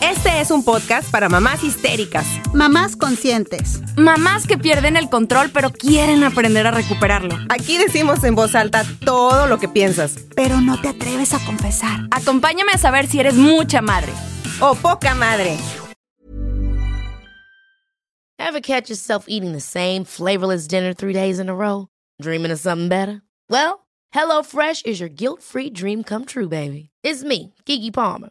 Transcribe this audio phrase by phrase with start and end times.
[0.00, 3.82] Este es un podcast para mamás histéricas, Mamás conscientes.
[3.96, 7.36] Mamás que pierden el control pero quieren aprender a recuperarlo.
[7.50, 10.16] Aquí decimos en voz alta todo lo que piensas.
[10.34, 12.00] Pero no te atreves a confesar.
[12.10, 14.12] Acompáñame a saber si eres mucha madre.
[14.60, 15.58] O poca madre.
[18.38, 21.88] Ever catch yourself eating the same flavorless dinner three days in a row?
[22.22, 23.20] Dreaming of something better?
[23.50, 26.88] Well, HelloFresh is your guilt-free dream come true, baby.
[27.04, 28.30] It's me, Kiki Palmer.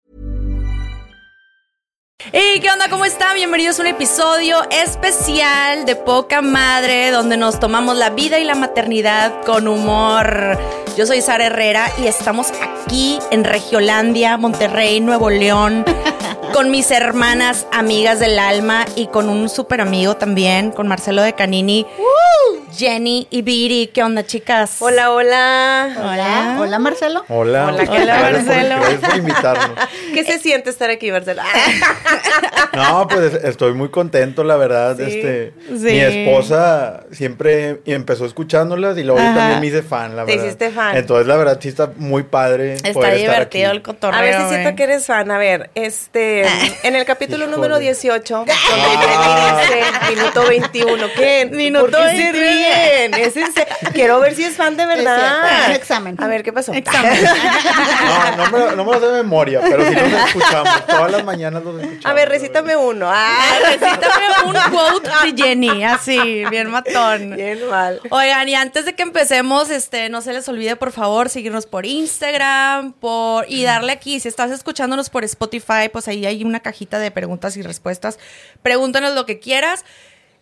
[2.25, 2.87] Hey, ¿qué onda?
[2.87, 3.35] ¿Cómo están?
[3.35, 8.53] Bienvenidos a un episodio especial de Poca Madre, donde nos tomamos la vida y la
[8.53, 10.57] maternidad con humor.
[10.95, 15.83] Yo soy Sara Herrera y estamos aquí en Regiolandia, Monterrey, Nuevo León,
[16.53, 21.33] con mis hermanas, amigas del alma y con un súper amigo también, con Marcelo de
[21.33, 21.85] Canini,
[22.77, 23.87] Jenny y Viri.
[23.87, 24.77] ¿Qué onda, chicas?
[24.79, 25.95] Hola, hola.
[25.97, 26.57] Hola.
[26.59, 27.23] Hola, Marcelo.
[27.29, 27.67] Hola.
[27.67, 27.97] Hola, por-
[28.31, 28.75] Marcelo.
[28.79, 29.71] Gracias por invitarnos.
[30.13, 31.41] ¿Qué se siente estar aquí, Marcelo?
[32.73, 34.95] No, pues estoy muy contento, la verdad.
[34.95, 35.75] Sí, este, sí.
[35.83, 40.45] Mi esposa siempre empezó escuchándolas y luego yo también me hice fan, la Te verdad.
[40.45, 40.95] hiciste fan.
[40.95, 42.75] Entonces, la verdad, sí está muy padre.
[42.75, 43.75] Está poder estar divertido aquí.
[43.75, 44.17] el cotorreo.
[44.17, 45.29] A ver si siento que eres fan.
[45.31, 46.40] A ver, este,
[46.83, 47.55] en el capítulo Híjole.
[47.55, 49.61] número 18, donde Ah.
[49.61, 51.45] Dice minuto 21, ¿qué?
[51.51, 52.31] Minuto ¿Por qué se 21.
[52.39, 53.13] ríen?
[53.15, 53.33] Es
[53.93, 55.65] Quiero ver si es fan de Es verdad.
[55.69, 56.15] un examen.
[56.19, 56.71] A ver, ¿qué pasó?
[56.73, 60.85] No, no me, no me lo de memoria, pero sí los escuchamos.
[60.87, 62.05] Todas las mañanas los escuchamos.
[62.05, 63.07] A ver, recítame uno.
[63.11, 67.35] Ah, Recítame un quote de Jenny, así, bien matón.
[67.35, 67.99] bien mal.
[68.09, 71.85] Oigan, y antes de que empecemos, este, no se les olvide, por favor, seguirnos por
[71.85, 76.99] Instagram, por y darle aquí, si estás escuchándonos por Spotify, pues ahí hay una cajita
[76.99, 78.19] de preguntas y respuestas.
[78.63, 79.85] Pregúntanos lo que quieras.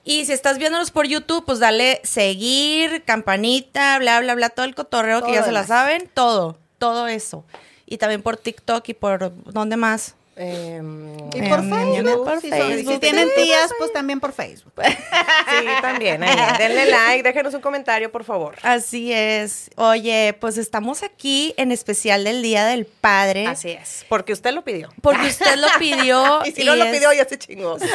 [0.04, 4.74] Y si estás viéndonos por YouTube, pues dale seguir, campanita, bla, bla, bla, todo el
[4.74, 7.44] cotorreo que Todo ya se la saben, todo, todo eso.
[7.86, 10.16] Y también por TikTok y por, ¿dónde más?
[10.42, 12.24] Em, Y por Em, Facebook.
[12.26, 14.74] por si, son- si tienen tías, pues también por Facebook.
[14.84, 16.24] sí, también.
[16.24, 16.36] ahí.
[16.58, 18.56] Denle like, déjenos un comentario, por favor.
[18.64, 19.70] Así es.
[19.76, 23.48] Oye, pues estamos aquí en especial del Día del Padre.
[23.48, 24.06] Así es.
[24.08, 24.90] Porque usted lo pidió.
[25.02, 26.40] Porque usted lo pidió.
[26.46, 27.78] Y si no lo pidió, ya se chingó.
[27.78, 27.88] Sí.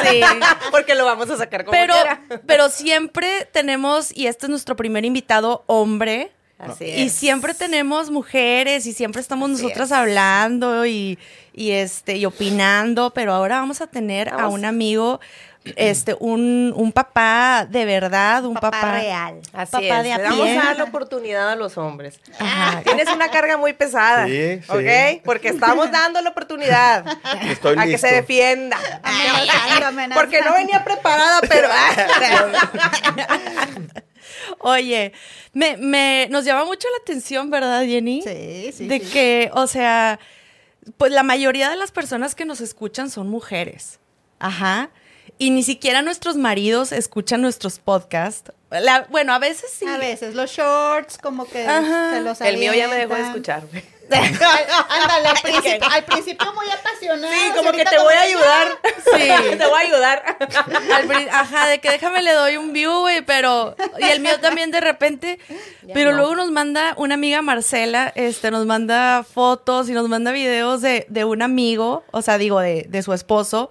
[0.71, 2.21] Porque lo vamos a sacar como Pero, quiera.
[2.45, 6.31] pero siempre tenemos, y este es nuestro primer invitado hombre.
[6.57, 7.11] Así Y es.
[7.11, 9.91] siempre tenemos mujeres y siempre estamos Así nosotras es.
[9.91, 11.19] hablando y,
[11.57, 14.53] y este y opinando, pero ahora vamos a tener a Vamos.
[14.55, 15.19] un amigo,
[15.77, 19.39] este, un, un papá de verdad, un papá, Papá real.
[19.53, 20.03] Así papá es.
[20.03, 20.59] de a Le damos pie.
[20.59, 22.19] a dar la oportunidad a los hombres.
[22.37, 22.81] Ajá.
[22.83, 24.25] Tienes una carga muy pesada.
[24.27, 24.63] Sí, sí.
[24.67, 25.21] ¿Ok?
[25.23, 27.05] Porque estamos dando la oportunidad
[27.49, 28.77] Estoy a que se defienda.
[30.13, 31.69] Porque no venía preparada, pero.
[34.59, 35.13] Oye,
[35.53, 38.21] me, me, nos llama mucho la atención, ¿verdad, Jenny?
[38.21, 39.09] Sí, sí, De sí.
[39.11, 40.19] que, o sea,
[40.97, 43.99] pues la mayoría de las personas que nos escuchan son mujeres.
[44.39, 44.89] Ajá.
[45.37, 48.51] Y ni siquiera nuestros maridos escuchan nuestros podcasts.
[48.69, 49.85] La- bueno, a veces sí.
[49.85, 52.11] A veces los shorts como que Ajá.
[52.13, 53.63] se los El mío ya me dejó de avientan.
[53.63, 53.83] escuchar.
[54.09, 57.33] Ándale, al principio, al principio muy apasionado.
[57.33, 58.67] Sí, y como que te voy a ayudar.
[59.05, 59.57] Sí.
[59.57, 60.37] te voy a ayudar.
[60.93, 63.75] Al ajá, de que déjame le doy un view, güey, pero.
[63.99, 65.39] Y el mío también de repente.
[65.93, 66.17] pero no.
[66.17, 71.05] luego nos manda una amiga Marcela, este, nos manda fotos y nos manda videos de,
[71.09, 73.69] de un amigo, o sea, digo, de, de su esposo,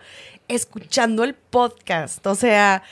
[0.48, 2.26] escuchando el podcast.
[2.26, 2.82] O sea.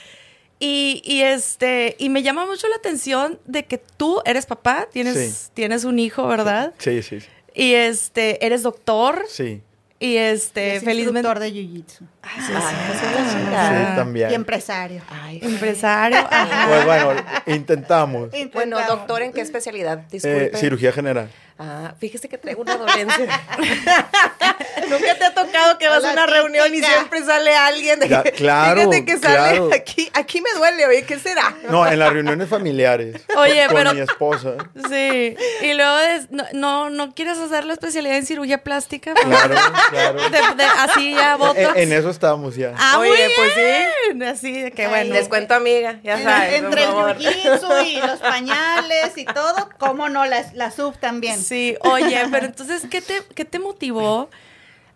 [0.59, 5.15] Y, y este, y me llama mucho la atención de que tú eres papá, tienes,
[5.17, 5.51] Sí.
[5.53, 6.73] tienes un hijo, ¿verdad?
[6.77, 7.27] Sí, sí, sí.
[7.53, 9.61] Y este, eres doctor Sí,
[10.03, 12.01] y este, Es felizmente instructor de jiu-jitsu.
[12.21, 13.91] Ay, una chingada.
[13.91, 14.31] sí, también.
[14.31, 15.01] Y empresario.
[15.09, 16.17] Ay, empresario.
[16.67, 18.29] Pues bueno, intentamos.
[18.53, 19.99] Bueno, doctor, ¿en qué especialidad?
[20.11, 20.47] Disculpe.
[20.47, 21.29] Eh, cirugía general.
[21.65, 23.25] Ah, fíjese que traigo una dolencia.
[24.89, 28.21] Nunca te ha tocado que vas a una reunión y siempre sale alguien de Ya,
[28.23, 29.69] que, claro, fíjate que sale claro.
[29.73, 31.55] aquí, aquí me duele, oye, ¿qué será?
[31.69, 33.21] No, en las reuniones familiares.
[33.37, 34.55] Oye, con pero- mi esposa.
[34.89, 35.35] Sí.
[35.61, 39.13] Y luego, des- no, no, ¿no quieres hacer la especialidad en cirugía plástica?
[39.13, 39.55] Claro,
[39.89, 40.29] claro.
[40.29, 41.59] De- de- así ya botox.
[41.77, 42.73] En, en eso estábamos ya.
[42.77, 43.31] Ah, Oye, muy bien.
[43.35, 45.15] pues Así de que Ay, bueno.
[45.15, 46.55] Descuento amiga, ya sabes.
[46.55, 50.25] Entre el jiu-jitsu y los pañales y todo, ¿cómo no?
[50.25, 51.41] La, la sub también.
[51.41, 54.29] Sí, oye, pero entonces, ¿qué te, qué te motivó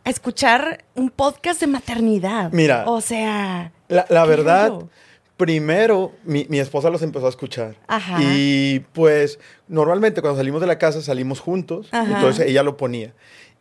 [0.03, 2.51] a escuchar un podcast de maternidad?
[2.51, 2.83] Mira.
[2.87, 3.71] O sea.
[3.87, 4.89] La, la ¿qué verdad, rollo?
[5.37, 7.75] primero mi, mi esposa los empezó a escuchar.
[7.87, 8.17] Ajá.
[8.21, 11.87] Y pues normalmente cuando salimos de la casa salimos juntos.
[11.91, 12.15] Ajá.
[12.15, 13.13] Entonces ella lo ponía.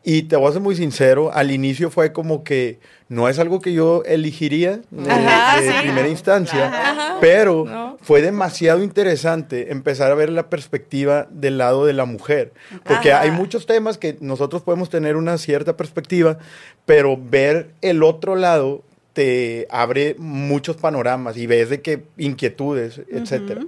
[0.08, 3.60] Y te voy a ser muy sincero, al inicio fue como que no es algo
[3.60, 5.74] que yo elegiría de, Ajá, de sí.
[5.82, 7.98] primera instancia, pero No.
[8.02, 12.52] fue demasiado interesante empezar a ver la perspectiva del lado de la mujer,
[12.84, 13.22] porque Ajá.
[13.22, 16.38] hay muchos temas que nosotros podemos tener una cierta perspectiva,
[16.84, 18.82] pero ver el otro lado
[19.16, 23.62] te abre muchos panoramas y ves de qué inquietudes, etcétera.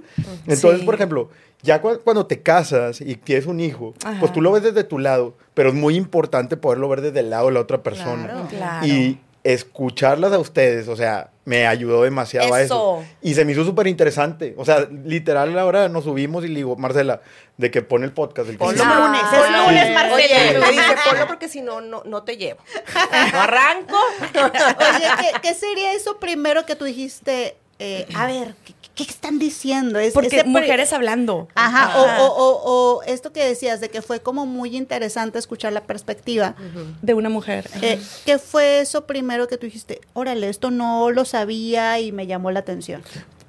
[0.45, 0.85] Entonces, Sí.
[0.85, 1.29] por ejemplo,
[1.63, 4.19] ya cu- cuando te casas y tienes un hijo, Ajá.
[4.19, 7.31] pues tú lo ves desde tu lado, pero es muy importante poderlo ver desde el
[7.31, 8.25] lado de la otra persona.
[8.25, 8.47] Claro.
[8.47, 8.85] Claro.
[8.87, 12.99] Y escucharlas a ustedes, o sea, me ayudó demasiado a eso.
[13.01, 13.09] Eso.
[13.23, 14.53] Y se me hizo súper interesante.
[14.55, 17.21] O sea, literal, ahora nos subimos y le digo, Marcela,
[17.57, 18.49] de que pone el podcast.
[18.49, 19.65] El que Ponlo lunes, es Ponlo.
[19.65, 20.13] lunes, Marcela.
[20.13, 22.59] Oye, me dice, ponlo porque si no, no, no te llevo.
[23.33, 23.97] No arranco.
[24.35, 27.57] Oye, ¿qué, qué sería eso primero que tú dijiste?
[27.79, 28.73] eh, a ver, ¿qué,
[29.05, 29.99] qué están diciendo?
[29.99, 31.47] Es, Porque mujeres hablando.
[31.55, 35.73] Ajá, o, o, o, o esto que decías de que fue como muy interesante escuchar
[35.73, 36.55] la perspectiva.
[37.01, 37.69] De una mujer.
[37.81, 40.01] Eh, ¿Qué fue eso primero que tú dijiste?
[40.13, 43.01] Órale, esto no lo sabía y me llamó la atención.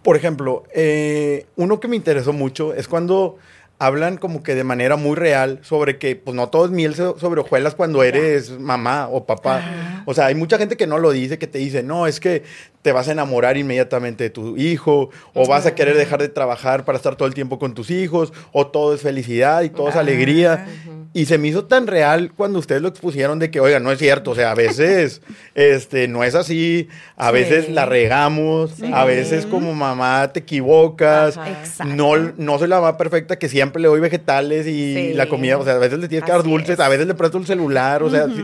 [0.02, 3.36] Por ejemplo, eh, uno que me interesó mucho es cuando
[3.80, 7.18] hablan como que de manera muy real sobre que pues no todo es miel so-
[7.18, 9.64] sobre hojuelas cuando eres mamá o papá.
[10.04, 12.42] O sea, hay mucha gente que no lo dice, que te dice, no, es que
[12.82, 16.84] te vas a enamorar inmediatamente de tu hijo o vas a querer dejar de trabajar
[16.84, 19.96] para estar todo el tiempo con tus hijos o todo es felicidad y todo es
[19.96, 20.66] alegría.
[21.12, 23.98] Y se me hizo tan real cuando ustedes lo expusieron de que, oiga, no es
[23.98, 25.20] cierto, o sea, a veces
[25.56, 27.32] este, no es así, a Sí.
[27.34, 31.36] veces la regamos, a veces como mamá te equivocas,
[31.84, 35.12] no, no soy la mamá perfecta que siempre le doy vegetales y Sí.
[35.14, 36.80] la comida, o sea, a veces le tienes que dar dulces, es.
[36.80, 38.42] a veces le presto el celular, o sea, sí.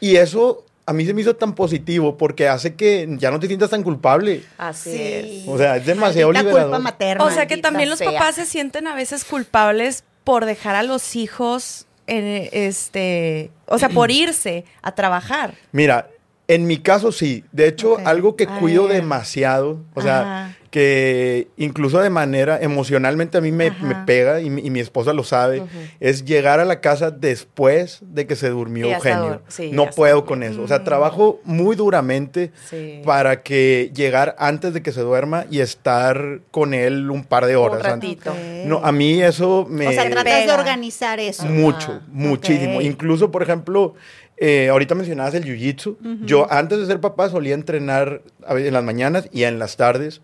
[0.00, 3.46] y eso a mí se me hizo tan positivo porque hace que ya no te
[3.46, 4.42] sientas tan culpable.
[4.58, 5.48] Así es.
[5.48, 6.70] O sea, es demasiado Maldita liberador.
[6.72, 7.24] culpa materna.
[7.24, 8.12] O sea que también los sea.
[8.12, 13.88] papás se sienten a veces culpables por dejar a los hijos en este, o sea,
[13.88, 15.54] por irse a trabajar.
[15.72, 16.08] Mira,
[16.48, 17.44] en mi caso sí.
[17.52, 20.56] De hecho, algo que cuido demasiado, o sea, Ajá.
[20.74, 23.70] Que incluso de manera emocionalmente a mí me,
[24.06, 25.62] pega y mi, y mi esposa lo sabe,
[26.00, 29.40] es llegar a la casa después de que se durmió Eugenio.
[29.46, 30.62] sí, no puedo con eso.
[30.62, 33.02] O sea, trabajo muy duramente Sí.
[33.04, 37.54] para que llegar antes de que se duerma y estar con él un par de
[37.54, 37.78] horas.
[37.78, 38.34] Un ratito.
[38.64, 39.86] No, a mí eso me...
[39.86, 41.44] O sea, tratas de organizar eso.
[41.44, 42.80] Mucho, muchísimo.
[42.80, 43.94] Incluso, por ejemplo,
[44.36, 45.96] eh, ahorita mencionabas el jiu-jitsu.
[46.24, 49.76] Yo antes de ser papá solía entrenar a veces en las mañanas y en las
[49.76, 50.20] tardes.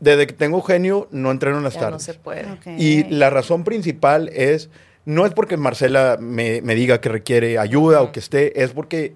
[0.00, 2.02] Desde que tengo genio no entreno en las Ya no tardes.
[2.02, 2.42] se puede.
[2.52, 2.66] ok.
[2.78, 4.68] Y la razón principal es,
[5.04, 9.14] no es porque Marcela me, me diga que requiere ayuda o que esté, es porque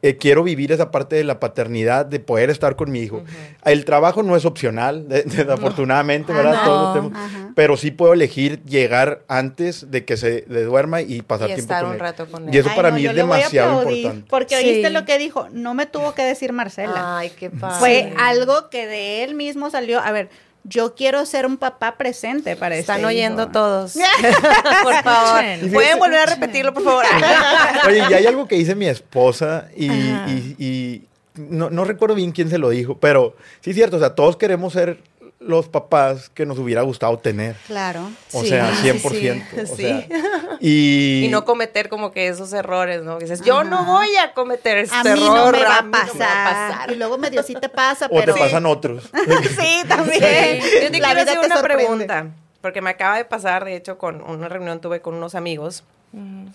[0.00, 3.24] eh, quiero vivir esa parte de la paternidad, de poder estar con mi hijo.
[3.64, 6.54] El trabajo no es opcional, de- desafortunadamente, ¿verdad?
[6.56, 6.92] Ah, Todos no.
[7.10, 7.18] tenemos.
[7.18, 7.52] Ajá.
[7.54, 11.62] Pero sí puedo elegir llegar antes de que se de duerma y pasar Y tiempo
[11.62, 12.00] estar con un él.
[12.00, 12.54] rato con él.
[12.54, 14.26] Y eso Ay, para no, mí es demasiado importante.
[14.30, 14.64] Porque Sí.
[14.68, 17.18] oíste lo que dijo, no me tuvo que decir Marcela.
[17.18, 17.78] Ay, qué padre.
[17.80, 19.98] Fue algo que de él mismo salió.
[20.00, 20.28] A ver,
[20.64, 23.52] yo quiero ser un papá presente para Están este oyendo hijo.
[23.52, 23.94] todos.
[24.82, 25.42] por favor.
[25.72, 27.04] ¿Pueden volver a repetirlo, por favor?
[27.86, 30.26] Oye, y hay algo que dice mi esposa y, Ajá.
[30.30, 31.02] y- y
[31.36, 34.36] no, no recuerdo bien quién se lo dijo, pero sí es cierto, o sea, todos
[34.36, 35.00] queremos ser
[35.40, 37.54] los papás que nos hubiera gustado tener.
[37.68, 38.10] Claro.
[38.32, 39.00] O Sí, sea, sí, 100%.
[39.00, 40.06] sí, o sea,
[40.60, 43.18] y, Y no cometer como que esos errores, ¿no?
[43.18, 45.52] Que dices, yo no voy a cometer este A mí error.
[45.52, 46.70] no me va a mí no me va a pasar.
[46.78, 46.90] pasar.
[46.92, 48.34] Y luego medio sí te pasa, o pero...
[48.34, 49.04] te pasan otros.
[49.58, 50.60] sí, también.
[50.82, 51.84] Yo te La quiero hacer te una sorprende.
[51.84, 52.26] pregunta,
[52.60, 55.84] porque me acaba de pasar, de hecho, con una reunión tuve con unos amigos.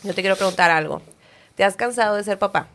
[0.04, 1.02] Yo te quiero preguntar algo.
[1.56, 2.68] ¿Te has cansado de ser papá?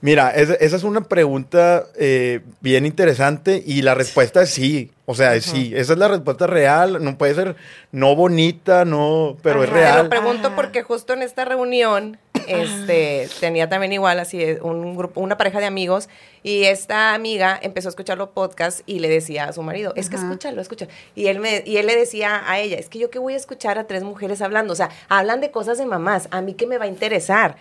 [0.00, 4.92] Mira, esa, esa es una pregunta eh, bien interesante y la respuesta es sí.
[5.10, 7.02] O sea, sí, esa es la respuesta real.
[7.02, 7.56] No puede ser
[7.92, 10.02] no bonita, no, pero es Ajá, real.
[10.02, 15.38] lo pregunto porque justo en esta reunión este, tenía también igual así un grupo, una
[15.38, 16.10] pareja de amigos
[16.42, 20.10] y esta amiga empezó a escuchar los podcasts y le decía a su marido, es
[20.10, 20.90] que escúchalo, escúchalo.
[21.14, 23.38] Y él, me, y él le decía a ella, es que yo que voy a
[23.38, 26.66] escuchar a tres mujeres hablando, o sea, hablan de cosas de mamás, a mí que
[26.66, 27.56] me va a interesar.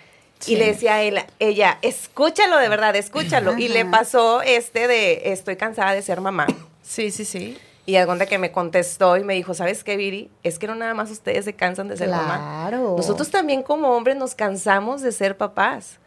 [0.45, 3.57] Y le decía a él, ella, escúchalo de verdad, escúchalo.
[3.57, 6.45] Y le pasó este de, estoy cansada de ser mamá.
[6.87, 7.57] Sí, sí, sí.
[7.85, 10.29] Y algo que me contestó y me dijo, ¿sabes qué, Viri?
[10.43, 12.67] Es que no nada más ustedes se cansan de ser mamá.
[12.67, 12.95] Claro.
[12.97, 15.99] Nosotros también como hombres nos cansamos de ser papás.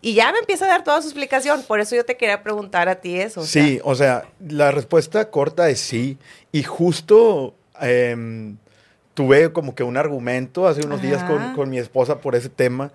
[0.00, 1.62] Y ya me empieza a dar toda su explicación.
[1.62, 3.42] Por eso yo te quería preguntar a ti eso.
[3.42, 6.18] o sea, Sí, o sea, la respuesta corta es sí.
[6.50, 8.56] Y justo em,
[9.14, 12.92] tuve como que un argumento hace unos días con, con mi esposa por ese tema.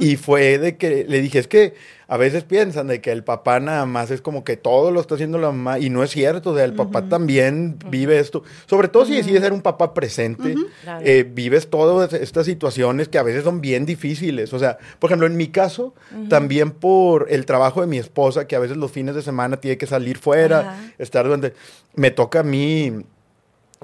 [0.00, 1.74] Y fue de que le dije, es que
[2.08, 5.14] a veces piensan de que el papá nada más es como que todo lo está
[5.14, 5.78] haciendo la mamá.
[5.78, 8.42] Y no es cierto, o sea, el papá también vive esto.
[8.66, 10.56] Sobre todo si decides ser un papá presente,
[11.02, 14.52] eh, vives todas estas situaciones que a veces son bien difíciles.
[14.52, 15.94] O sea, por ejemplo, en mi caso,
[16.28, 19.78] también por el trabajo de mi esposa, que a veces los fines de semana tiene
[19.78, 21.54] que salir fuera, estar donde
[21.94, 23.04] me toca a mí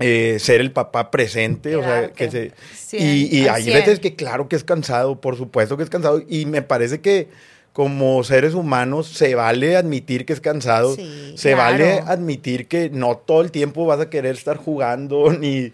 [0.00, 2.52] eh, ser el papá presente, o sea, que que se...
[2.74, 5.90] cien, y y al hay veces que claro que es cansado, por supuesto que es
[5.90, 7.28] cansado, y me parece que
[7.72, 11.72] como seres humanos se vale admitir que es cansado, Sí, se claro.
[11.72, 15.72] vale admitir que no todo el tiempo vas a querer estar jugando ni,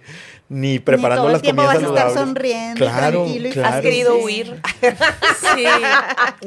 [0.48, 2.28] ni preparando todo el las tiempo comidas vas a estar saludables.
[2.34, 3.76] sonriendo, claro, tranquilo y claro.
[3.76, 4.60] ¿Has querido huir?
[5.54, 5.64] Sí.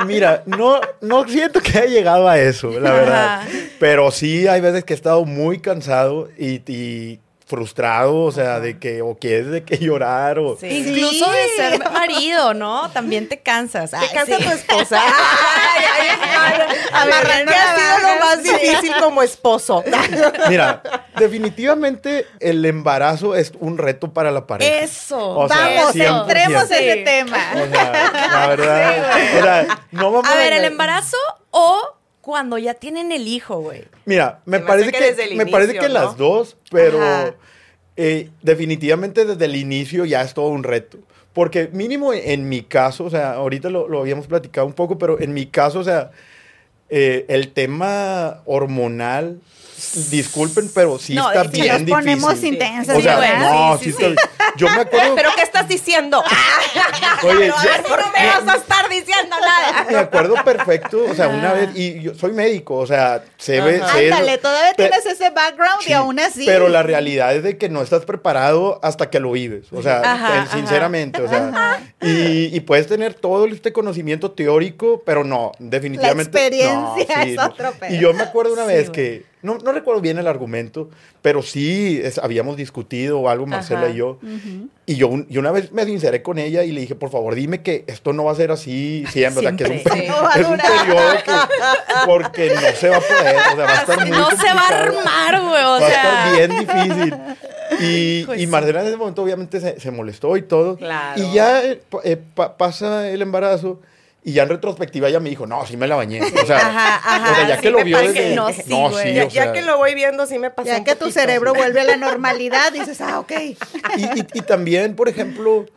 [0.07, 3.39] Mira, no, no siento que haya llegado a eso, la verdad.
[3.41, 3.47] Ajá.
[3.79, 8.79] Pero sí hay veces que he estado muy cansado y, y frustrado, o sea, de
[8.79, 10.57] que o quieres de que llorar o...
[10.59, 10.67] Sí.
[10.67, 12.89] Incluso de ser marido, ¿no?
[12.91, 13.91] También te cansas.
[13.91, 14.43] ¿Te Ay, cansa sí.
[14.43, 14.99] tu esposa?
[15.75, 16.53] Ay, ay, ay.
[16.91, 18.51] A ver, Amarrando ¿qué ha sido lo más sí.
[18.67, 19.83] difícil como esposo?
[20.49, 20.81] Mira,
[21.17, 24.79] definitivamente el embarazo es un reto para la pareja.
[24.79, 25.37] Eso.
[25.37, 26.21] O sea, Vamos, 100%.
[26.21, 26.73] entremos en Sí.
[26.89, 27.37] ese tema.
[27.53, 29.05] O sea, la verdad,
[29.37, 31.17] o sea, no vamos A ver, el embarazo
[31.51, 31.94] o
[32.25, 33.83] cuando ya tienen el hijo, güey.
[34.05, 35.93] Mira, me parece que, que desde el me parece que ¿no?
[35.93, 36.99] las dos, pero
[37.95, 40.97] eh, definitivamente desde el inicio ya es todo un reto.
[41.33, 45.19] Porque mínimo en mi caso, o sea, ahorita lo, lo habíamos platicado un poco, pero
[45.19, 46.09] en mi caso, o sea,
[46.89, 49.39] eh, el tema hormonal,
[50.09, 51.95] disculpen, pero sí No, está de hecho, bien Nos difícil.
[51.95, 52.97] ponemos intensas.
[52.97, 56.23] O sea, no, Sí, sí, sí, está- Yo me acuerdo, ¿Pero qué estás diciendo?
[57.23, 59.85] oye, Pero yo- así no me vas a estar diciendo nada.
[59.89, 63.81] me acuerdo perfecto, o sea, una vez, y yo soy médico, o sea, se ve...
[63.81, 63.93] Ajá.
[63.97, 66.45] sé- Ándale, todavía tienes ese background Sí, y aún así.
[66.45, 69.65] Pero la realidad es de que no estás preparado hasta que lo vives.
[69.73, 70.55] O sea, Ajá, eh, ajá.
[70.57, 71.21] sinceramente.
[71.21, 76.31] O sea, y, y puedes tener todo este conocimiento teórico, pero no, definitivamente.
[76.37, 77.45] La experiencia no, sí, es no.
[77.45, 77.93] otro pedo.
[77.95, 79.25] Y yo me acuerdo una vez que.
[79.45, 80.89] No, no recuerdo bien el argumento,
[81.21, 83.89] pero sí es- habíamos discutido algo, Marcela Ajá.
[83.91, 84.19] y yo.
[84.85, 87.35] Y yo, un- y una vez me sinceré con ella y le dije, por favor,
[87.35, 89.39] dime que esto no va a ser así siempre.
[89.47, 90.01] O sea, que es un, Siempre.
[90.01, 90.41] Sí.
[90.41, 91.31] Es periodo que.
[92.05, 93.35] Porque no se va a poder.
[93.35, 95.63] O sea, va a estar muy No se va a armar, güey.
[95.63, 96.35] O va a sea.
[96.35, 97.15] estar bien difícil.
[97.79, 98.47] Y, Pues.
[98.47, 100.77] Marcela en ese momento obviamente se, se molestó y todo.
[100.77, 101.21] Claro.
[101.21, 103.81] Y ya eh, pa- eh, pa- pasa el embarazo
[104.27, 106.19] y ya en retrospectiva ella me dijo, no, sí me la bañé.
[106.21, 108.35] O sea, Ajá, ajá, o sea ya sí que lo vio desde...
[108.35, 109.13] no, sí, güey.
[109.13, 111.53] ya, o ya que lo voy viendo, sí me pasó Ya un que tu cerebro
[111.53, 113.31] vuelve a la normalidad, dices, ah, ok.
[113.97, 115.67] y, y- y también, por ejemplo,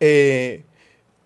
[0.00, 0.64] eh,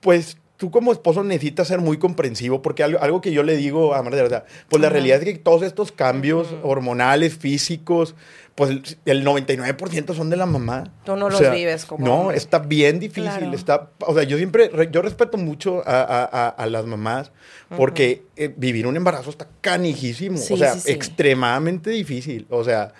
[0.01, 3.95] pues tú como esposo necesitas ser muy comprensivo porque algo, algo que yo le digo
[3.95, 8.15] a Marcela, o sea, pues la realidad es que todos estos cambios hormonales, físicos,
[8.59, 10.93] pues el- el 99% son de la mamá.
[11.05, 12.37] Tú no O los sea, vives como No, hombre.
[12.37, 13.53] está bien difícil, Claro.
[13.55, 17.31] está, o sea, yo siempre, re- yo respeto mucho a, a- a- a las mamás
[17.77, 20.91] porque eh, vivir un embarazo está canijísimo, Sí, o sea, sí, sí.
[20.91, 22.93] extremadamente difícil, o sea,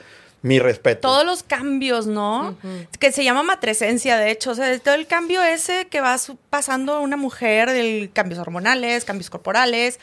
[0.43, 1.01] mi respeto.
[1.01, 2.57] todos los cambios, ¿no?
[3.01, 4.53] Que se llama matresencia, de hecho.
[4.53, 6.17] O sea, todo el cambio ese que va
[6.51, 9.99] pasando una mujer, del cambios hormonales, cambios corporales.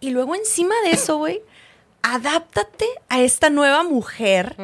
[0.00, 1.40] Y luego encima de eso, güey,
[2.02, 4.56] adáptate a esta nueva mujer,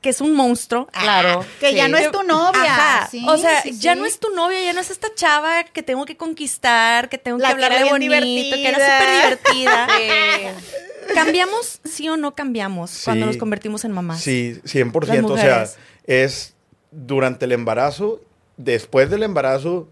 [0.00, 0.86] que es un monstruo.
[0.86, 1.44] Claro.
[1.60, 2.74] Que ya no es tu novia.
[2.74, 3.08] Ajá.
[3.10, 4.00] Sí, o sea, sí, ya sí.
[4.00, 7.38] no es tu novia, ya no es esta chava que tengo que conquistar, que tengo
[7.38, 9.88] La que hablarle bonito, que era súper divertida.
[11.14, 14.20] ¿Cambiamos, sí o no cambiamos cuando nos convertimos en mamás?
[14.20, 15.30] Sí, 100%.
[15.30, 15.66] O sea,
[16.06, 16.54] es
[16.92, 18.20] durante el embarazo,
[18.56, 19.88] después del embarazo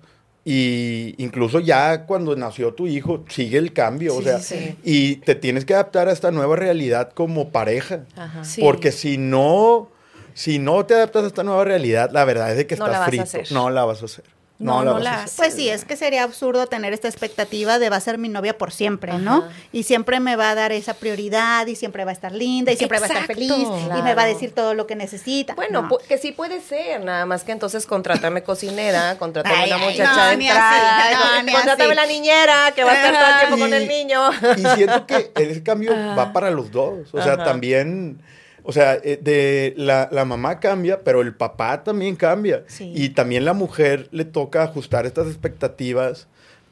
[0.51, 4.17] y incluso ya cuando nació tu hijo, sigue el cambio.
[4.17, 8.05] o sea, sí, y te tienes que adaptar a esta nueva realidad como pareja.
[8.17, 8.45] Ajá.
[8.45, 8.63] Sí.
[8.63, 9.91] Porque si no,
[10.33, 12.93] si no te adaptas a esta nueva realidad, la verdad es de que No estás
[12.95, 13.23] la vas a frito.
[13.25, 13.53] hacer.
[13.53, 14.25] No la vas a hacer.
[14.61, 15.25] No, no vas la.
[15.37, 18.59] Pues sí, es que sería absurdo tener esta expectativa de va a ser mi novia
[18.59, 19.45] por siempre, ¿no?
[19.73, 22.77] Y siempre me va a dar esa prioridad y siempre va a estar linda y
[22.77, 25.55] siempre va a estar feliz y me va a decir todo lo que necesita.
[25.55, 25.99] Bueno, No.
[25.99, 30.27] que sí puede ser, nada más que entonces contrátame cocinera, contrátame Ay, una muchacha no,
[30.27, 30.99] de entrada,
[31.39, 33.89] así, no, con- la niñera que va a estar todo el tiempo con Y- el
[33.89, 34.31] niño.
[34.57, 37.09] Y siento que ese cambio va para los dos.
[37.13, 37.45] O sea, Ajá.
[37.45, 38.21] también,
[38.69, 42.65] o sea, eh, de la, la mamá cambia, pero el papá también cambia.
[42.67, 42.93] Sí.
[42.95, 46.27] Y también la mujer le toca ajustar estas expectativas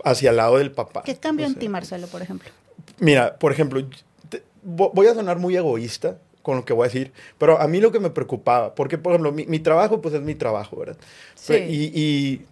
[0.05, 1.03] hacia el lado del papá.
[1.07, 2.50] ¿Qué cambio O en sea, ti, Marcelo, por ejemplo?
[2.99, 3.83] Mira, por ejemplo,
[4.29, 7.67] te- vo- voy a sonar muy egoísta con lo que voy a decir, pero a
[7.67, 10.76] mí lo que me preocupaba, porque por ejemplo, mi, mi trabajo pues es mi trabajo,
[10.76, 10.99] ¿verdad?
[11.35, 11.55] Sí.
[11.55, 12.43] Y, y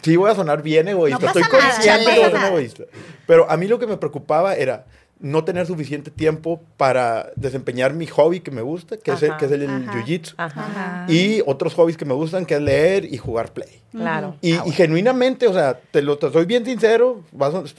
[0.00, 2.84] sí voy a sonar bien egoísta, No estoy consciente de que egoísta,
[3.26, 4.86] pero a mí lo que me preocupaba era
[5.18, 9.46] no tener suficiente tiempo para desempeñar mi hobby que me gusta, que, es el, que
[9.46, 11.06] es el jiu-jitsu, Ajá.
[11.08, 13.80] y otros hobbies que me gustan, que es leer y jugar play.
[13.92, 14.36] Claro.
[14.42, 17.24] Y, y genuinamente, o sea, te lo te soy bien sincero,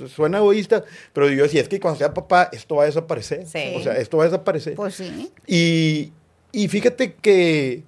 [0.08, 3.46] suena egoísta, pero yo decía, es que cuando sea papá, esto va a desaparecer.
[3.46, 3.74] Sí.
[3.76, 4.74] O sea, esto va a desaparecer.
[4.74, 5.32] Pues sí.
[5.46, 6.12] y,
[6.52, 7.84] y fíjate que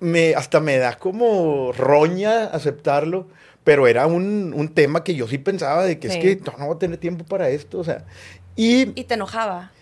[0.00, 3.26] me, hasta me da como roña aceptarlo,
[3.64, 6.18] pero era un, un tema que yo sí pensaba de que Sí.
[6.18, 8.04] es que no, no voy a tener tiempo para esto, o sea.
[8.56, 9.72] Y Y te enojaba.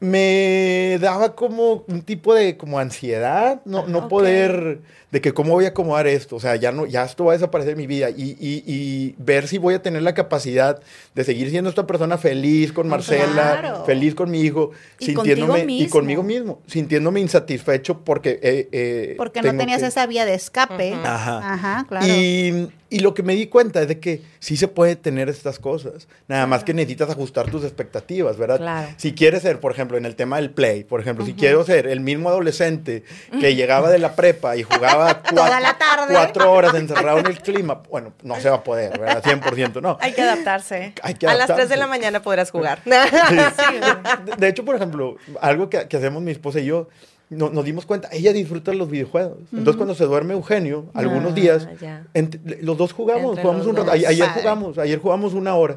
[0.00, 4.80] Me daba como un tipo de como ansiedad, no, no poder,
[5.10, 7.36] de que cómo voy a acomodar esto, o sea, ya no, ya esto va a
[7.36, 10.80] desaparecer de mi vida y, y- y ver si voy a tener la capacidad
[11.14, 13.84] de seguir siendo esta persona feliz con Marcela, Claro.
[13.84, 18.38] feliz con mi hijo, Y sintiéndome, y conmigo mismo, sintiéndome insatisfecho porque...
[18.42, 20.94] eh, eh, Porque no tenías que- esa vía de escape.
[20.94, 21.52] Ajá.
[21.54, 22.06] Ajá, claro.
[22.06, 25.58] Y, y lo que me di cuenta es de que sí se puede tener estas
[25.58, 26.08] cosas.
[26.28, 28.58] Nada más que necesitas ajustar tus expectativas, ¿verdad?
[28.58, 28.88] Claro.
[28.96, 31.86] Si quieres ser, por ejemplo, en el tema del play, por ejemplo, si quiero ser
[31.86, 33.04] el mismo adolescente
[33.40, 36.14] que llegaba de la prepa y jugaba Toda cuatro, la tarde.
[36.14, 39.22] cuatro horas encerrado en el clima, bueno, no se va a poder, ¿verdad?
[39.22, 39.98] 100% no.
[40.00, 40.94] Hay que adaptarse.
[41.02, 41.76] Hay que A las 3 de adaptarse.
[41.76, 42.80] la mañana podrás jugar.
[42.84, 46.88] De, de hecho, por ejemplo, algo que, que hacemos mi esposa y yo,
[47.28, 49.38] no- nos dimos cuenta, ella disfruta los videojuegos.
[49.52, 52.02] Entonces, cuando se duerme Eugenio, algunos Ah, días, ya.
[52.14, 53.90] ent- los dos jugamos, Entre jugamos un rato.
[53.92, 54.40] Ayer Padre.
[54.42, 55.76] jugamos, ayer jugamos una hora.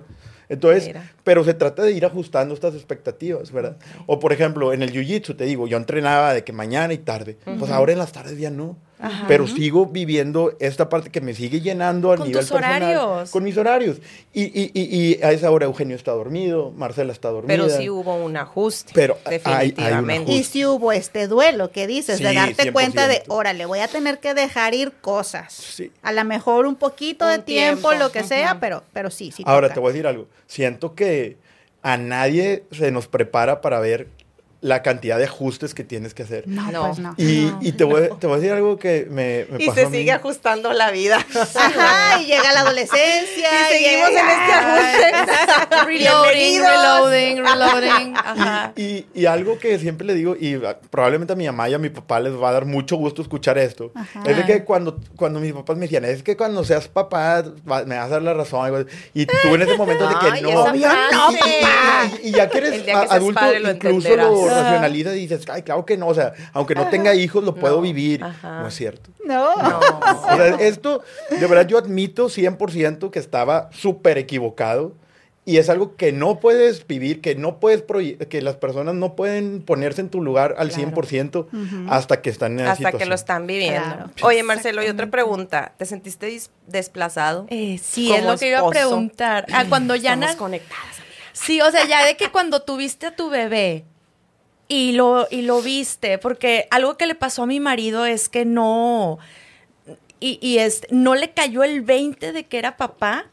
[0.54, 1.12] Entonces, Mira.
[1.24, 3.78] pero se trata de ir ajustando estas expectativas, ¿verdad?
[4.08, 7.38] O por ejemplo, en el jiu-jitsu, te digo, yo entrenaba de que mañana y tarde.
[7.60, 8.78] Pues ahora en las tardes ya no.
[9.28, 12.82] Pero sigo viviendo esta parte que me sigue llenando a nivel tus personal.
[12.84, 13.32] horarios.
[13.32, 13.98] Con mis horarios.
[14.32, 17.54] Y, y, y, y a esa hora Eugenio está dormido, Marcela está dormida.
[17.54, 18.94] Pero sí hubo un ajuste.
[18.96, 20.14] Pero hay- hay un definitivamente.
[20.32, 20.34] ajuste.
[20.40, 22.72] Y si hubo este duelo que dices, de Sí, darte 100%.
[22.72, 25.52] cuenta de, órale, voy a tener que dejar ir cosas.
[25.52, 25.92] Sí.
[26.02, 29.34] A lo mejor un poquito de Un tiempo, tiempo, lo que sea, pero, pero sí,
[29.36, 29.44] sí.
[29.46, 29.74] Ahora toca.
[29.74, 30.28] te voy a decir algo.
[30.48, 31.38] Siento que
[31.82, 34.08] a nadie se nos prepara para ver
[34.64, 36.48] la cantidad de ajustes que tienes que hacer.
[36.48, 36.88] No, No.
[36.88, 37.14] pues no.
[37.18, 39.86] Y, y te, voy, te voy a decir algo que me, me Y pasó se
[39.86, 39.98] a mí.
[39.98, 41.18] sigue ajustando la vida.
[41.56, 43.50] Ajá, y llega la adolescencia.
[43.70, 45.86] Y seguimos en este ajuste.
[45.86, 48.14] Reloading, reloading, reloading.
[48.16, 48.74] Ajá.
[48.76, 50.58] Y, y algo que siempre le digo, y
[50.90, 53.58] probablemente a mi mamá y a mi papá les va a dar mucho gusto escuchar
[53.58, 53.92] esto,
[54.26, 57.84] es de que cuando, cuando mis papás me decían, es que cuando seas papá va-
[57.86, 58.88] me vas a dar la razón, algo así.
[59.14, 62.50] y tú en ese momento de que Ay, no, esa y- y, y- y ya
[62.50, 64.64] que eres que adulto, padre lo incluso lo Ajá.
[64.64, 67.78] racionalizas y dices, ay, claro que no, o sea, aunque no tenga hijos, lo puedo
[67.78, 68.24] No, vivir.
[68.24, 68.62] ajá.
[68.62, 69.10] No es cierto.
[69.26, 69.56] No.
[69.56, 69.80] No.
[69.80, 74.94] O sea, esto, de verdad, yo admito 100% que estaba súper equivocado.
[75.46, 77.84] Y es algo que no puedes vivir, que no puedes
[78.30, 81.48] que las personas no pueden ponerse en tu lugar al 100%
[81.90, 83.10] hasta que están en esa Hasta que situación.
[83.10, 83.82] lo están viviendo.
[83.82, 84.10] Claro.
[84.22, 85.74] Oye, Marcelo, y otra pregunta.
[85.78, 87.46] ¿Te sentiste desplazado?
[87.50, 88.72] Eh, sí, Como es lo que iba a esposo.
[88.80, 89.46] preguntar.
[89.52, 91.14] Ah, cuando ya Estamos conectadas, amiga.
[91.34, 93.84] Sí, o sea, ya de que cuando tuviste a tu bebé
[94.68, 98.46] y lo, y lo viste, porque algo que le pasó a mi marido es que
[98.46, 99.20] no.
[100.20, 103.26] Y, y es, no le cayó el 20 de que era papá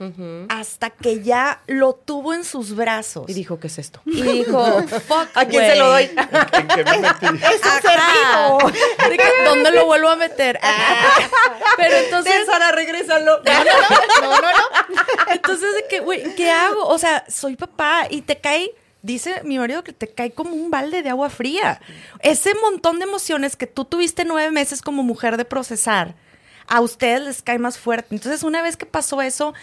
[0.49, 3.27] hasta que ya lo tuvo en sus brazos.
[3.29, 4.01] Y dijo, ¿qué es esto?
[4.07, 5.29] Y dijo, fuck.
[5.35, 6.03] ¿A quién se lo doy?
[6.53, 7.27] ¿En qué me metí?
[9.09, 10.59] De que, ¿Dónde lo vuelvo a meter?
[10.65, 11.17] Ah.
[11.77, 12.45] Pero entonces.
[12.45, 13.41] Sara, regrésalo.
[13.45, 15.33] No, no, no, no, no, no.
[15.33, 15.69] Entonces,
[16.03, 16.89] güey, ¿qué hago?
[16.89, 20.71] O sea, soy papá y te cae, dice mi marido que te cae como un
[20.71, 21.81] balde de agua fría.
[22.21, 26.15] Ese montón de emociones que tú tuviste nueve meses como mujer de procesar,
[26.67, 28.15] a ustedes les cae más fuerte.
[28.15, 29.55] Entonces, una vez que pasó eso,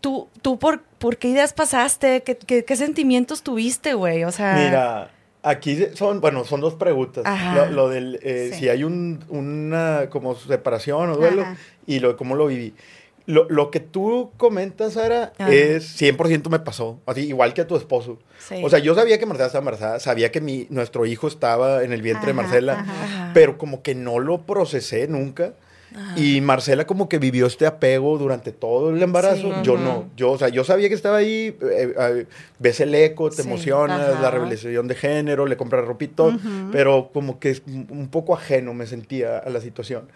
[0.00, 2.22] tú, tú por, ¿por qué ideas pasaste?
[2.22, 4.24] ¿Qué, qué, qué sentimientos tuviste, güey?
[4.24, 4.54] O sea.
[4.54, 5.10] Mira,
[5.42, 7.24] aquí son, bueno, son dos preguntas.
[7.54, 8.60] Lo, lo del, eh, Sí.
[8.60, 11.56] si hay un, una como separación o duelo Ajá.
[11.86, 12.74] y lo, cómo lo viví.
[13.26, 15.52] Lo, lo que tú comentas, Sara, Ajá.
[15.52, 17.00] es 100% me pasó.
[17.06, 18.18] Así, igual que a tu esposo.
[18.38, 18.60] Sí.
[18.64, 21.92] O sea, yo sabía que Marcela estaba embarazada, sabía que mi, nuestro hijo estaba en
[21.92, 23.30] el vientre de Marcela, ajá.
[23.34, 25.54] Pero como que no lo procesé nunca.
[26.16, 29.62] Y Marcela como que vivió este apego durante todo el embarazo.
[29.62, 30.06] Yo no.
[30.16, 32.26] Yo, o sea, yo sabía que estaba ahí, eh, eh,
[32.58, 36.34] ves el eco, te Sí, emocionas, la revelación de género, le compras ropito,
[36.72, 40.08] pero como que es un un poco ajeno me sentía a la situación.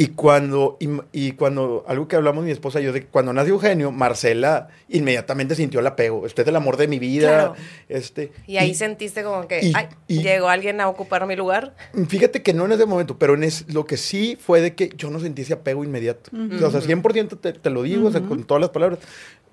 [0.00, 3.52] Y cuando, y, y cuando, algo que hablamos mi esposa y yo, de cuando nació
[3.52, 6.24] Eugenio, Marcela inmediatamente sintió el apego.
[6.26, 7.28] Este es el amor de mi vida.
[7.28, 7.54] Claro.
[7.86, 11.74] Este, Y ahí sentiste como que, y- ay, y- llegó alguien a ocupar mi lugar.
[12.08, 14.88] Fíjate que no en ese momento, pero en es, lo que sí fue de que
[14.96, 16.30] yo no sentí ese apego inmediato.
[16.32, 19.00] O sea, 100% te, te lo digo, o sea, con todas las palabras.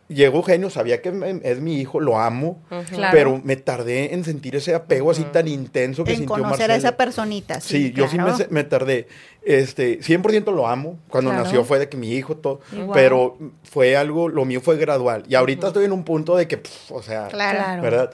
[0.10, 2.62] Llegó Eugenio, sabía que me- es mi hijo, lo amo,
[2.94, 3.12] Claro.
[3.12, 6.74] pero me tardé en sentir ese apego así tan intenso que En sintió conocer Marcela.
[6.74, 7.60] a esa personita.
[7.60, 8.18] Sí, yo sí
[8.50, 9.08] me, tardé.
[9.44, 10.98] Este, 100% lo amo.
[11.10, 11.44] Cuando Claro.
[11.44, 12.62] nació fue de que mi hijo, todo.
[12.72, 12.90] Igual.
[12.94, 15.24] Pero fue algo, lo mío fue gradual.
[15.28, 17.82] Y ahorita estoy en un punto de que, pf, o sea, Claro.
[17.82, 18.12] ¿verdad?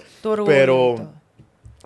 [0.47, 0.95] Pero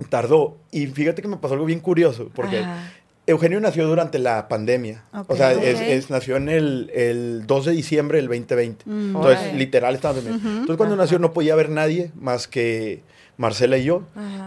[0.10, 0.58] tardó.
[0.72, 2.92] Y fíjate que me pasó algo bien curioso, porque Ajá.
[3.28, 5.04] Eugenio nació durante la pandemia.
[5.28, 8.84] O sea, es- nació en el, el 2 de diciembre del 2020.
[8.86, 9.16] Mm.
[9.18, 13.02] Entonces, literal, estaba en Entonces, cuando nació no podía haber nadie más que
[13.36, 14.02] Marcela y yo.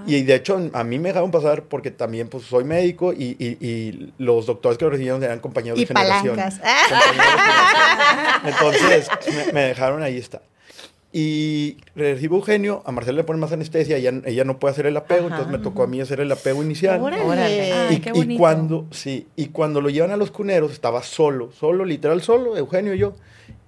[0.07, 3.59] Y de hecho, a mí me dejaron pasar porque también pues, soy médico y, y-
[3.65, 6.35] y los doctores que lo recibieron eran compañeros Y de generación.
[6.37, 6.61] palancas.
[6.89, 8.41] Compañeros de generación.
[8.47, 9.09] Entonces,
[9.47, 10.41] me, me dejaron ahí está.
[11.13, 14.97] Y recibo Eugenio, a Marcela le ponen más anestesia, ella, ella no puede hacer el
[14.97, 15.37] apego, Ajá.
[15.39, 17.01] entonces me tocó a mí hacer el apego inicial.
[17.01, 17.25] Órale.
[17.25, 17.73] Órale.
[17.73, 21.51] Ay, Y, qué y cuando, sí, y cuando lo llevan a los cuneros, estaba solo,
[21.51, 23.15] solo, literal solo, Eugenio y yo.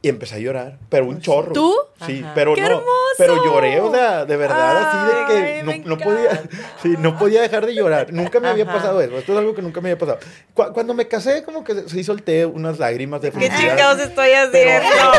[0.04, 1.52] Y empecé a llorar, pero un chorro.
[1.52, 1.72] ¿Tú?
[2.04, 2.32] Sí, Ajá.
[2.34, 2.66] pero ¡Qué no.
[2.66, 2.88] hermoso!
[3.18, 6.42] Pero lloré, o sea, de verdad, así de que no, no podía,
[6.82, 8.12] sí, no podía dejar de llorar.
[8.12, 8.72] Nunca me había Ajá.
[8.74, 9.16] pasado eso.
[9.16, 10.18] Esto es algo que nunca me había pasado.
[10.54, 13.58] Cu- cuando me casé, como que sí solté unas lágrimas de ¿Qué felicidad.
[13.70, 14.88] chingados estoy haciendo?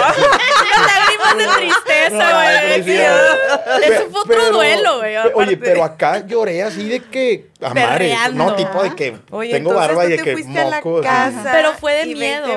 [0.83, 2.91] Lágrimas de tristeza, güey.
[2.91, 5.15] Eso fue otro Pero- duelo, güey.
[5.35, 8.43] Oye, pero acá lloré así de que amare, Berreando.
[8.43, 11.03] no tipo de que Oye, tengo barba y de que fuiste a la mocos.
[11.05, 12.47] casa Pero fue de y miedo,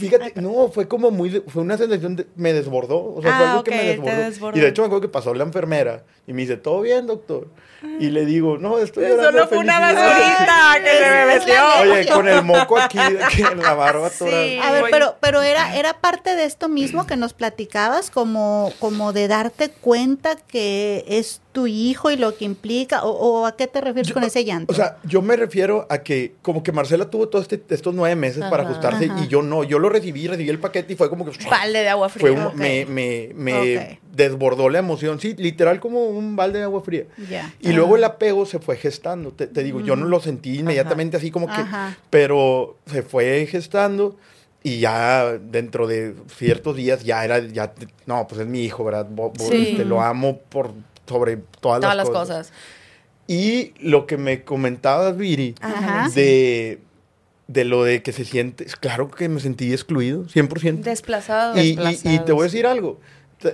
[0.00, 0.24] 2020.
[0.34, 3.50] Fíjate, no, fue como muy, fue una sensación de, me desbordó, o sea, fue Ah,
[3.52, 4.16] algo que ok, me desbordó.
[4.16, 4.58] desbordó.
[4.58, 7.48] Y de hecho me acuerdo que pasó la enfermera y me dice, ¿todo bien, doctor?
[7.98, 10.04] Y le digo, no, estoy llorando Solo de fue una felicidad".
[10.06, 11.54] basurita que se me metió.
[11.94, 12.98] Oye, con el moco aquí,
[13.34, 14.30] que en la barba toda.
[14.30, 14.58] Sí.
[14.62, 19.14] A ver, pero, pero era, era parte de esto mismo que nos platicabas, como, como
[19.14, 23.66] de darte cuenta que es tu hijo y lo que implica, o, o a qué
[23.66, 24.72] te refieres Yo- con ese llanto.
[24.72, 28.14] O sea, yo me refiero a que como que Marcela tuvo todos este- estos nueve
[28.14, 28.70] meses para Ajá.
[28.70, 29.24] ajustarse Ajá.
[29.24, 31.32] y yo no, yo lo recibí, recibí el paquete y fue como que...
[31.50, 32.20] Balde de agua fría.
[32.20, 32.54] Fue un- Ok.
[32.54, 33.98] me me, me Ok.
[34.12, 37.04] desbordó la emoción, sí, literal como un balde de agua fría.
[37.28, 37.52] Ya.
[37.60, 41.16] Y luego el apego se fue gestando, te, te digo, yo no lo sentí inmediatamente
[41.16, 41.96] así como que, Ajá.
[42.10, 44.16] pero se fue gestando
[44.62, 48.84] y ya dentro de ciertos días ya era, ya, te- no, pues es mi hijo,
[48.84, 49.06] ¿verdad?
[49.10, 49.70] Bo- bo- Sí.
[49.70, 50.72] este, lo amo por
[51.10, 52.46] sobre todas, Todas las, las cosas.
[52.48, 52.52] cosas.
[53.26, 56.08] Y lo que me comentabas, Viri, Ajá.
[56.14, 56.80] de,
[57.46, 60.80] de lo de que se siente, claro que me sentí excluido, 100%.
[60.82, 61.56] Desplazado.
[61.60, 62.98] Y, y- y te voy a decir algo.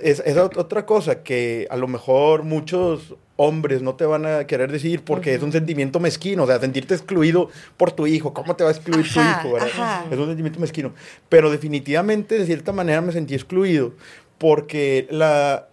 [0.02, 4.44] Es, es ot- otra cosa que a lo mejor muchos hombres no te van a
[4.46, 6.42] querer decir porque es un sentimiento mezquino.
[6.42, 8.32] O sea, sentirte excluido por tu hijo.
[8.32, 9.52] ¿Cómo te va a excluir tu Ajá, hijo?
[9.54, 9.68] verdad?
[9.72, 10.04] ajá.
[10.10, 10.92] Es un sentimiento mezquino.
[11.28, 13.92] Pero definitivamente, de cierta manera, me sentí excluido
[14.38, 15.68] porque la,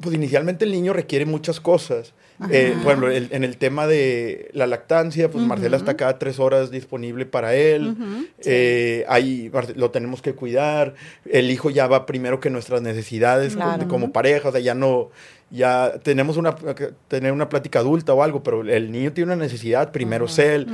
[0.00, 2.12] pues inicialmente el niño requiere muchas cosas.
[2.50, 6.40] Eh, por ejemplo, el- en el tema de la lactancia, pues Marcela está cada tres
[6.40, 7.94] horas disponible para él.
[8.44, 10.94] Eh, ahí lo tenemos que cuidar.
[11.30, 13.78] El hijo ya va primero que nuestras necesidades Claro.
[13.78, 14.48] como, como pareja.
[14.48, 15.10] O sea, ya no,
[15.50, 16.56] ya tenemos una,
[17.08, 20.66] tener una plática adulta o algo, pero el niño tiene una necesidad, primero es él.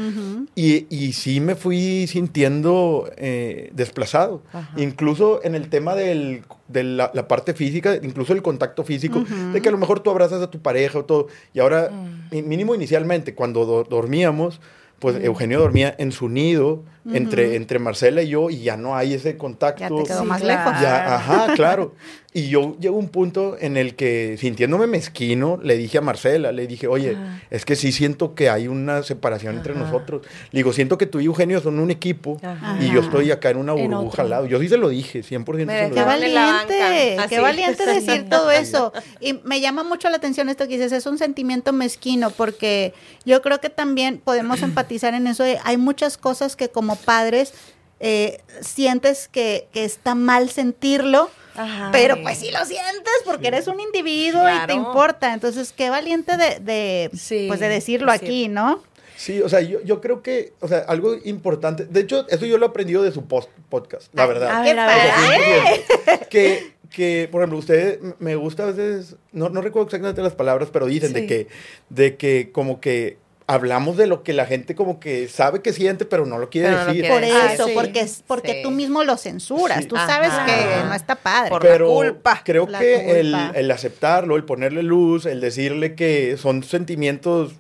[0.55, 4.43] Y, y sí me fui sintiendo eh, desplazado.
[4.77, 9.61] Incluso en el tema del, de la, la parte física, incluso el contacto físico, de
[9.61, 11.27] que a lo mejor tú abrazas a tu pareja o todo.
[11.53, 11.91] Y ahora,
[12.31, 14.61] mi- mínimo inicialmente, cuando do- dormíamos,
[14.99, 19.15] pues Eugenio dormía en su nido entre, entre Marcela y yo y ya no hay
[19.15, 19.81] ese contacto.
[19.81, 20.73] Ya te quedó Sí, más lejos.
[20.81, 21.95] Ya, ajá, claro.
[22.33, 26.53] Y yo llego a un punto en el que, sintiéndome mezquino, le dije a Marcela,
[26.53, 27.17] le dije, oye,
[27.51, 30.23] es que sí siento que hay una separación entre nosotros.
[30.53, 32.79] Le digo, siento que tú y Eugenio son un equipo Ajá.
[32.81, 34.47] y yo estoy acá en una burbuja al lado.
[34.47, 36.05] Yo sí se lo dije, 100% Me se lo Qué dije.
[36.05, 38.93] valiente, qué valiente decir todo eso.
[39.21, 43.43] Y me llama mucho la atención esto que dices, es un sentimiento mezquino, porque yo
[43.43, 45.43] creo que también podemos empatizar en eso.
[45.43, 47.53] de- hay muchas cosas que como padres
[48.01, 51.91] eh, sientes que, que está mal sentirlo, Ajá.
[51.93, 55.35] pero pues sí lo sientes porque eres un individuo y te importa.
[55.35, 58.83] Entonces, qué valiente de, de, Sí, pues de decirlo aquí, ¿no?
[59.17, 62.57] Sí, o sea, yo, yo creo que, o sea, algo importante, de hecho, eso yo
[62.57, 64.51] lo he aprendido de su post podcast, la Ay, verdad.
[64.61, 64.97] a Qué ver, a ver.
[64.97, 65.85] O sea, padre.
[66.23, 66.29] 100%.
[66.31, 70.71] que, que, por ejemplo, ustedes, me gusta a veces, no, no recuerdo exactamente las palabras,
[70.73, 71.21] pero dicen Sí.
[71.21, 71.49] de que,
[71.91, 73.19] de que como que
[73.53, 76.69] hablamos de lo que la gente como que sabe que siente, pero no lo quiere
[76.69, 77.03] Pero no lo decir.
[77.03, 77.51] quiere Por decir.
[77.55, 77.73] eso, sí.
[77.75, 78.63] porque, es- porque Sí.
[78.63, 79.79] tú mismo lo censuras.
[79.83, 79.87] Sí.
[79.87, 80.47] Tú sabes Ajá.
[80.47, 81.51] que no está padre.
[81.51, 82.41] Por la pero culpa.
[82.45, 83.53] creo La que el, culpa.
[83.55, 87.53] el aceptarlo, el ponerle luz, el decirle que son sentimientos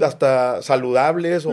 [0.00, 1.52] hasta saludables o,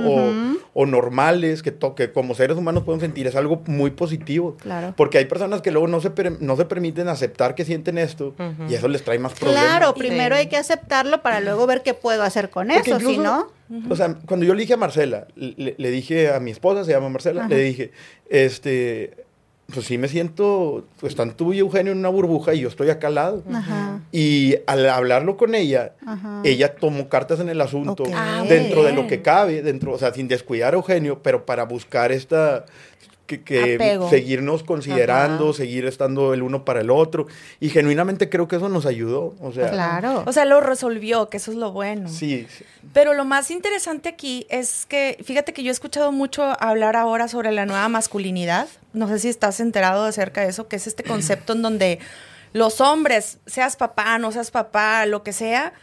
[0.73, 4.55] o normales, que, to- que como seres humanos podemos sentir, es algo muy positivo.
[4.61, 4.93] Claro.
[4.95, 8.33] Porque hay personas que luego no se, per- no se permiten aceptar que sienten esto
[8.69, 9.63] y eso les trae más problemas.
[9.65, 10.41] Claro, primero Sí.
[10.41, 13.17] hay que aceptarlo para luego ver qué puedo hacer con Porque eso, si
[13.89, 16.91] O sea, cuando yo le dije a Marcela, le, le dije a mi esposa, se
[16.91, 17.91] llama Marcela, le dije,
[18.29, 19.25] este,
[19.73, 22.89] pues sí me siento, pues están tú y Eugenio en una burbuja y yo estoy
[22.89, 23.43] acá al lado.
[23.53, 24.01] Ajá.
[24.11, 26.41] Y al hablarlo con ella, Ajá.
[26.43, 28.03] ella tomó cartas en el asunto.
[28.13, 31.65] Ah, dentro de lo que cabe, dentro, o sea, sin descuidar a Eugenio, pero para
[31.65, 32.65] buscar esta
[33.37, 35.57] que, seguirnos considerando, Ajá.
[35.57, 37.27] seguir estando el uno para el otro.
[37.59, 39.35] Y genuinamente creo que eso nos ayudó.
[39.39, 40.23] O sea, Claro.
[40.25, 42.09] O sea, lo resolvió, que eso es lo bueno.
[42.09, 42.65] sí, sí.
[42.93, 47.27] Pero lo más interesante aquí es que, fíjate que yo he escuchado mucho hablar ahora
[47.27, 48.67] sobre la nueva masculinidad.
[48.93, 51.99] No sé si estás enterado acerca de eso, que es este concepto en donde
[52.53, 55.73] los hombres, seas papá, no seas papá, lo que sea,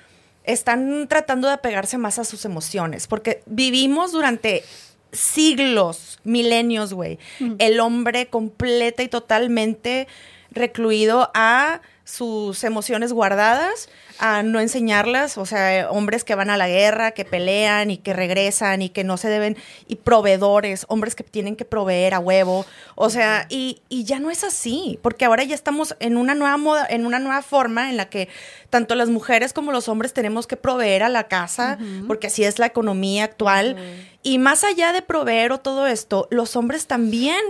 [0.44, 3.06] están tratando de apegarse más a sus emociones.
[3.06, 4.64] Porque vivimos durante
[5.12, 7.18] siglos, milenios, güey,
[7.58, 10.08] el hombre completa y totalmente
[10.50, 13.88] recluido a sus emociones guardadas,
[14.20, 18.12] a no enseñarlas, o sea, hombres que van a la guerra, que pelean y que
[18.12, 19.56] regresan y que no se deben,
[19.88, 22.64] y proveedores, hombres que tienen que proveer a huevo,
[22.94, 26.56] o sea, y, y ya no es así, porque ahora ya estamos en una nueva
[26.56, 28.28] moda, en una nueva forma en la que
[28.70, 32.60] tanto las mujeres como los hombres tenemos que proveer a la casa, porque así es
[32.60, 33.76] la economía actual,
[34.22, 37.40] y más allá de proveer o todo esto, los hombres también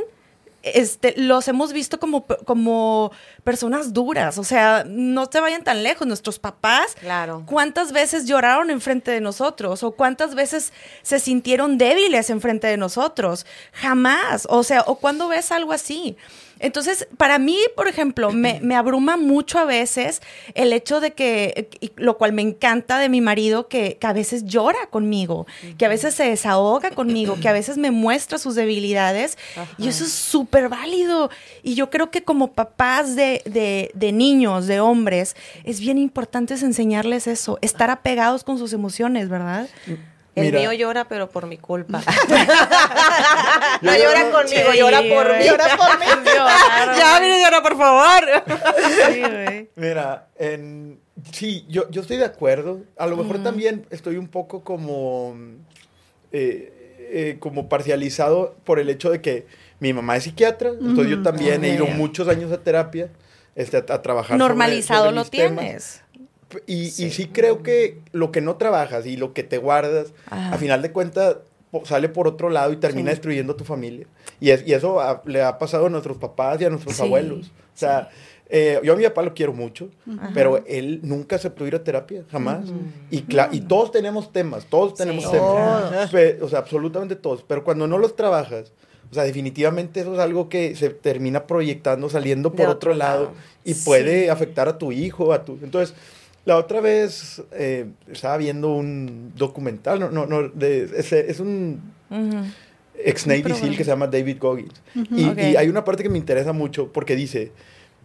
[0.74, 3.12] este, los hemos visto como, como
[3.44, 4.38] personas duras.
[4.38, 6.06] O sea, no se vayan tan lejos.
[6.06, 7.42] Nuestros papás, Claro.
[7.46, 9.82] ¿cuántas veces lloraron enfrente de nosotros?
[9.82, 13.46] ¿O cuántas veces se sintieron débiles enfrente de nosotros?
[13.72, 14.46] Jamás.
[14.50, 16.16] O sea, ¿o cuando ves algo así?
[16.58, 20.22] Entonces, para mí, por ejemplo, me, abruma mucho a veces
[20.54, 24.86] el hecho de que, lo cual me encanta de mi marido, que, a veces llora
[24.90, 25.46] conmigo,
[25.78, 29.36] que a veces se desahoga conmigo, que a veces me muestra sus debilidades.
[29.78, 31.30] Y eso es súper válido.
[31.62, 36.54] Y yo creo que como papás de, de- de niños, de hombres, es bien importante
[36.54, 39.68] es enseñarles eso, estar apegados con sus emociones, ¿verdad?
[40.36, 40.58] El Mira.
[40.60, 42.02] mío llora, pero por mi culpa.
[43.82, 45.38] No llora conmigo, Sí, llora por güey.
[45.38, 45.44] mí.
[45.46, 46.06] Llora por mí.
[46.98, 48.24] ya, mire, llora, por favor.
[49.12, 49.70] Sí, güey.
[49.76, 50.98] Mira, en,
[51.32, 52.82] sí, yo, yo estoy de acuerdo.
[52.96, 55.34] A lo mejor también estoy un poco como,
[56.32, 59.46] eh, eh, como parcializado por el hecho de que
[59.80, 63.10] mi mamá es psiquiatra, entonces yo también he ido muchos años a terapia,
[63.54, 64.38] este, a, a trabajar.
[64.38, 66.02] Normalizado sobre lo mis temas.
[66.66, 67.06] Y sí.
[67.06, 70.54] y sí creo que lo que no trabajas y lo que te guardas, Ajá.
[70.54, 71.36] a final de cuentas
[71.84, 73.16] sale por otro lado y termina Sí.
[73.16, 74.06] destruyendo tu familia.
[74.40, 77.02] Y, es- y eso a- le ha pasado a nuestros papás y a nuestros Sí,
[77.02, 77.48] abuelos.
[77.48, 78.08] O sea,
[78.48, 79.90] eh, yo a mi papá lo quiero mucho,
[80.32, 82.66] pero él nunca aceptó ir a terapia, jamás.
[83.10, 85.30] y, cla- y todos tenemos temas, todos tenemos Sí.
[85.32, 86.14] temas.
[86.40, 87.42] O sea, absolutamente todos.
[87.46, 88.72] Pero cuando no los trabajas,
[89.10, 93.24] o sea, definitivamente eso es algo que se termina proyectando, saliendo por otro otro lado,
[93.24, 93.34] lado.
[93.64, 93.82] y Sí.
[93.84, 95.58] puede afectar a tu hijo, a tu...
[95.62, 95.94] Entonces,
[96.46, 101.80] la otra vez eh, estaba viendo un documental, no, no, no, de, es, es un
[103.04, 103.42] ex Navy.
[103.54, 104.80] SEAL que se llama David Goggins.
[104.94, 105.24] y,
[105.56, 107.52] hay una parte que me interesa mucho porque dice,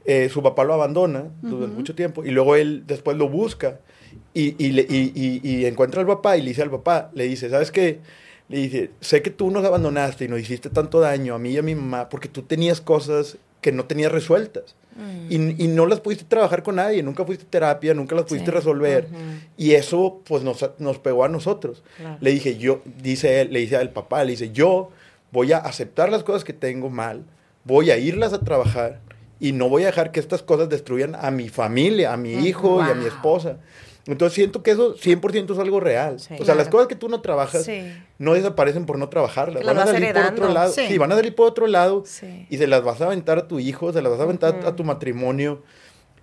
[0.06, 3.80] eh, su papá lo abandona durante mucho tiempo y luego él después lo busca
[4.34, 7.71] y, y, le- y encuentra al papá y le dice al papá, le dice, ¿sabes
[7.71, 7.99] qué?
[8.49, 11.58] Le dice, sé que tú nos abandonaste y nos hiciste tanto daño a mí y
[11.58, 14.76] a mi mamá porque tú tenías cosas que no tenías resueltas.
[14.95, 15.32] Mm.
[15.32, 18.50] Y, y no las pudiste trabajar con nadie, nunca fuiste a terapia, nunca las pudiste
[18.52, 18.56] Sí.
[18.56, 19.08] resolver.
[19.56, 21.84] Y eso pues nos, nos pegó a nosotros.
[21.97, 22.17] Claro.
[22.19, 24.89] Le dije, yo, dice él, le dice al papá, le dice, yo
[25.32, 27.24] voy a aceptar las cosas que tengo mal,
[27.63, 29.00] voy a irlas a trabajar
[29.39, 32.86] y no voy a dejar que estas cosas destruyan a mi familia, a mi hijo
[32.86, 33.58] y a mi esposa.
[34.07, 36.19] Entonces siento que eso 100% es algo real.
[36.19, 36.33] Sí.
[36.39, 37.83] o sea, las cosas que tú no trabajas Sí.
[38.17, 39.63] no desaparecen por no trabajarlas.
[39.63, 40.41] Las Van a salir por heredando.
[40.41, 40.71] otro lado.
[40.73, 40.87] Sí.
[40.87, 40.97] Sí.
[40.97, 42.47] van a salir por otro lado Sí.
[42.49, 44.75] y se las vas a aventar a tu hijo, se las vas a aventar a
[44.75, 45.61] tu matrimonio.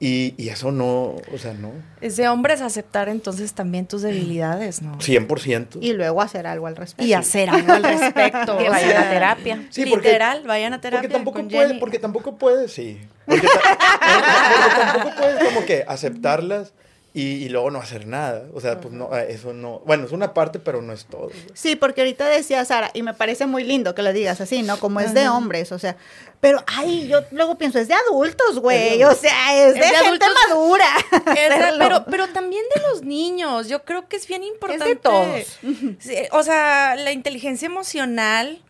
[0.00, 1.72] Y, y eso no, o sea, no.
[2.00, 4.96] Es de hombres aceptar entonces también tus debilidades, ¿no?
[5.00, 5.78] 100%.
[5.80, 7.04] Y luego hacer algo al respecto.
[7.04, 8.58] Y hacer algo al respecto.
[8.58, 9.66] Que vayan a terapia.
[9.70, 11.80] Sí, porque- Literal, vayan a terapia Porque tampoco con puede, Jenny.
[11.80, 13.00] porque tampoco puedes, sí.
[13.26, 13.60] Porque, ta-
[14.62, 16.72] porque tampoco puedes como que aceptarlas
[17.20, 18.44] y, y luego no hacer nada.
[18.54, 19.80] O sea, pues no, eso no.
[19.86, 21.30] Bueno, es una parte, pero no es todo.
[21.54, 24.78] Sí, porque ahorita decía Sara, y me parece muy lindo que lo digas así, ¿no?
[24.78, 25.96] Como es de hombres, o sea.
[26.40, 29.02] Pero, ay, yo luego pienso, es de adultos, güey.
[29.02, 30.28] O sea, es de, Es de gente adultos.
[30.48, 30.86] madura.
[31.36, 33.68] Es de- pero, pero también de los niños.
[33.68, 34.96] Yo creo que es bien importante.
[34.96, 35.58] todos.
[35.98, 38.62] Sí, o sea, la inteligencia emocional,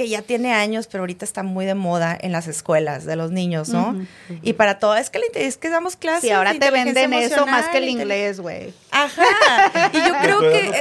[0.00, 3.32] que ya tiene años, pero ahorita está muy de moda en las escuelas de los
[3.32, 3.94] niños, ¿no?
[4.40, 6.22] Y para todo, es que, es que damos clases.
[6.22, 8.72] Sí, ahora de te venden eso más que el inglés, güey.
[8.92, 9.90] Ajá.
[9.92, 10.72] Y yo creo que.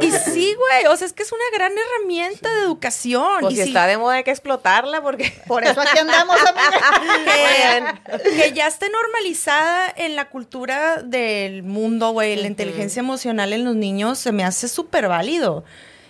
[0.00, 0.92] y que- sí, güey.
[0.92, 3.40] O sea, es que es una gran herramienta de educación.
[3.40, 5.32] Pues y si sí, está de moda hay que explotarla porque...
[5.46, 8.02] Por eso aquí andamos, amiga.
[8.22, 13.64] que, que ya esté normalizada en la cultura del mundo, güey, la inteligencia emocional en
[13.64, 15.64] los niños se me hace súper válido.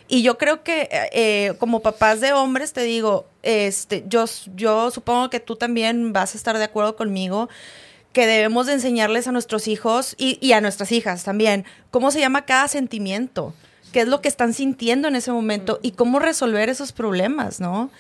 [0.07, 5.31] Y yo creo que eh, como papás de hombres, te digo, este, yo, yo supongo
[5.31, 7.49] que tú también vas a estar de acuerdo conmigo
[8.13, 12.21] que debemos de enseñarles a nuestros hijos y, y a nuestras hijas también cómo se
[12.21, 13.55] llama cada sentimiento,
[13.93, 17.91] qué es lo que están sintiendo en ese momento y cómo resolver esos problemas, ¿no?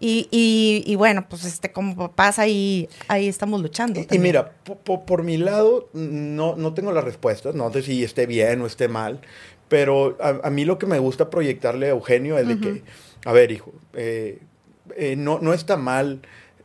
[0.00, 4.00] Y, y, y bueno, pues este, como papás ahí, ahí estamos luchando.
[4.00, 8.02] Y, mira, po- po- por mi lado, no, no tengo las respuestas, no sé si
[8.02, 9.20] esté bien o esté mal,
[9.68, 12.82] pero a, a mí lo que me gusta proyectarle a Eugenio es de que,
[13.24, 14.38] a ver, hijo, eh,
[14.96, 16.20] eh, no, no está mal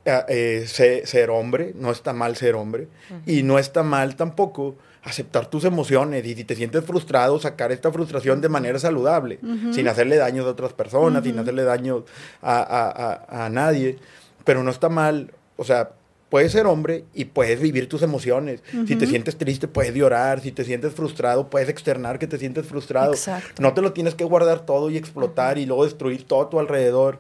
[0.06, 2.88] eh, eh, se- ser, hombre, no está mal ser hombre,
[3.26, 7.92] y no está mal tampoco aceptar tus emociones y si te sientes frustrado, sacar esta
[7.92, 9.40] frustración de manera saludable,
[9.74, 12.04] sin hacerle daños a otras personas, sin hacerle daño
[12.42, 13.98] a, a- a- a nadie,
[14.44, 15.92] pero no está mal, o sea,
[16.30, 18.62] puedes ser hombre y puedes vivir tus emociones.
[18.88, 20.42] Si te sientes triste, puedes llorar.
[20.42, 23.14] Si te sientes frustrado, puedes externar que te sientes frustrado.
[23.14, 23.62] Exacto.
[23.62, 26.60] No te lo tienes que guardar todo y explotar y luego destruir todo a tu
[26.60, 27.20] alrededor.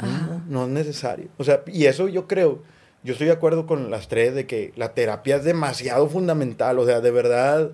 [0.00, 1.28] No, no es necesario.
[1.36, 2.62] O sea, y eso yo creo,
[3.02, 6.78] yo estoy de acuerdo con las tres de que la terapia es demasiado fundamental.
[6.78, 7.72] O sea, de verdad,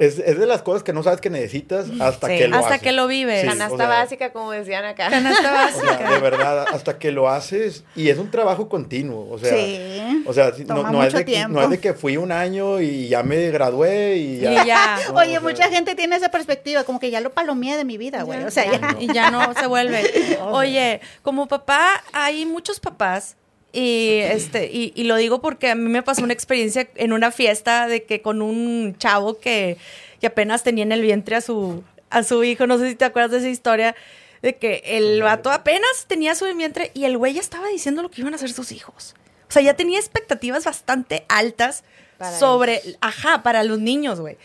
[0.00, 2.38] es, es de las cosas que no sabes que necesitas hasta Sí.
[2.38, 2.82] que lo Hasta haces.
[2.82, 3.42] que lo vives.
[3.42, 5.08] Sí, Canasta o sea, básica, como decían acá.
[5.10, 5.98] Canasta o básica.
[5.98, 10.24] sea, de verdad, hasta que lo haces, y es un trabajo continuo, o sea, Sí.
[10.26, 11.54] o sea, no, no es de, que- tiempo.
[11.58, 14.50] no es de que fui un año y ya me gradué y ya.
[14.64, 14.98] Y ya.
[15.10, 17.84] No, Oye, o sea, mucha gente tiene esa perspectiva, como que ya lo palomeé de
[17.84, 18.42] mi vida, güey.
[18.44, 18.96] O sea, ya.
[18.98, 20.38] Y ya no se vuelve.
[20.42, 23.36] Oye, como papá, hay muchos papás.
[23.72, 27.30] Y este, y, y lo digo porque a mí me pasó una experiencia en una
[27.30, 29.76] fiesta de que con un chavo que,
[30.20, 33.04] que apenas tenía en el vientre a su, a su hijo, no sé si te
[33.04, 33.94] acuerdas de esa historia,
[34.42, 38.10] de que el vato apenas tenía su vientre y el güey ya estaba diciendo lo
[38.10, 39.14] que iban a hacer sus hijos.
[39.48, 41.84] O sea, ya tenía expectativas bastante altas
[42.18, 44.36] Para sobre, ajá, para los niños, güey.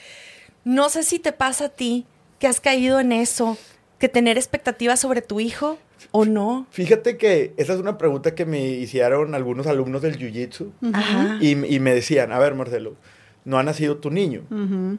[0.64, 2.06] No sé si te pasa a ti
[2.40, 3.58] que has caído en eso,
[4.00, 5.78] que tener expectativas sobre tu hijo
[6.12, 6.68] o no.
[6.72, 11.38] Fíjate que esa es una pregunta que me hicieron algunos alumnos del Jiu-Jitsu Ajá.
[11.42, 12.96] y, y me decían, a ver, Marcelo,
[13.46, 14.42] no ha nacido tu niño.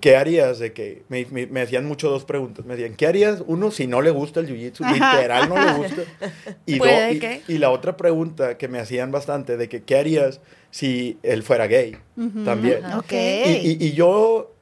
[0.00, 1.02] ¿Qué harías de que?
[1.09, 2.64] Me, me, me hacían mucho dos preguntas.
[2.64, 3.42] Me decían, ¿qué harías?
[3.46, 6.02] Uno, si no le gusta el jiu-jitsu, literal no le gusta.
[6.66, 10.40] Y, do- y- y la otra pregunta que me hacían bastante, de que, ¿qué harías
[10.70, 11.96] si él fuera gay?
[12.44, 12.85] También.
[12.96, 13.12] Ok.
[13.12, 14.54] Y, y- y yo,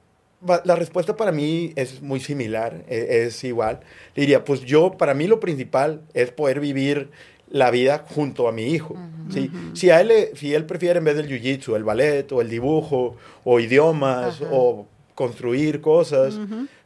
[0.65, 3.81] la respuesta para mí es muy similar, e- es, igual.
[4.15, 7.11] Le diría, pues yo, para mí lo principal es poder vivir
[7.49, 8.97] la vida junto a mi hijo.
[9.31, 9.51] ¿sí?
[9.75, 13.17] si, a él, si él prefiere en vez del jiu-jitsu, el ballet o el dibujo
[13.45, 16.39] o idiomas o construir cosas,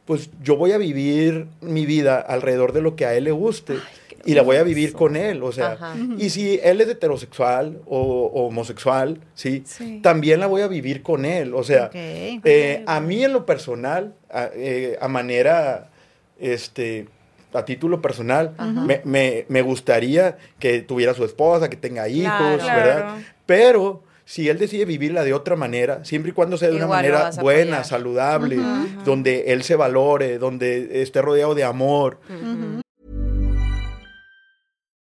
[0.05, 3.75] pues yo voy a vivir mi vida alrededor de lo que a él le guste.
[4.25, 5.95] Y la voy a vivir con él, o sea, Ajá.
[6.17, 7.99] y si él es heterosexual o,
[8.33, 9.63] o homosexual, ¿sí?
[9.65, 9.99] Sí.
[10.01, 14.13] También la voy a vivir con él, o sea, eh, a mí en lo personal,
[14.31, 15.89] a, eh, a manera,
[16.39, 17.07] este,
[17.53, 18.53] a título personal,
[18.85, 22.75] me, me- me gustaría que tuviera su esposa, que tenga hijos, Claro.
[22.79, 22.99] ¿verdad?
[23.01, 23.21] Claro.
[23.45, 26.99] Pero si él decide vivirla de otra manera, siempre y cuando sea de una Igual
[26.99, 28.59] manera buena, saludable,
[29.03, 32.19] donde él se valore, donde esté rodeado de amor,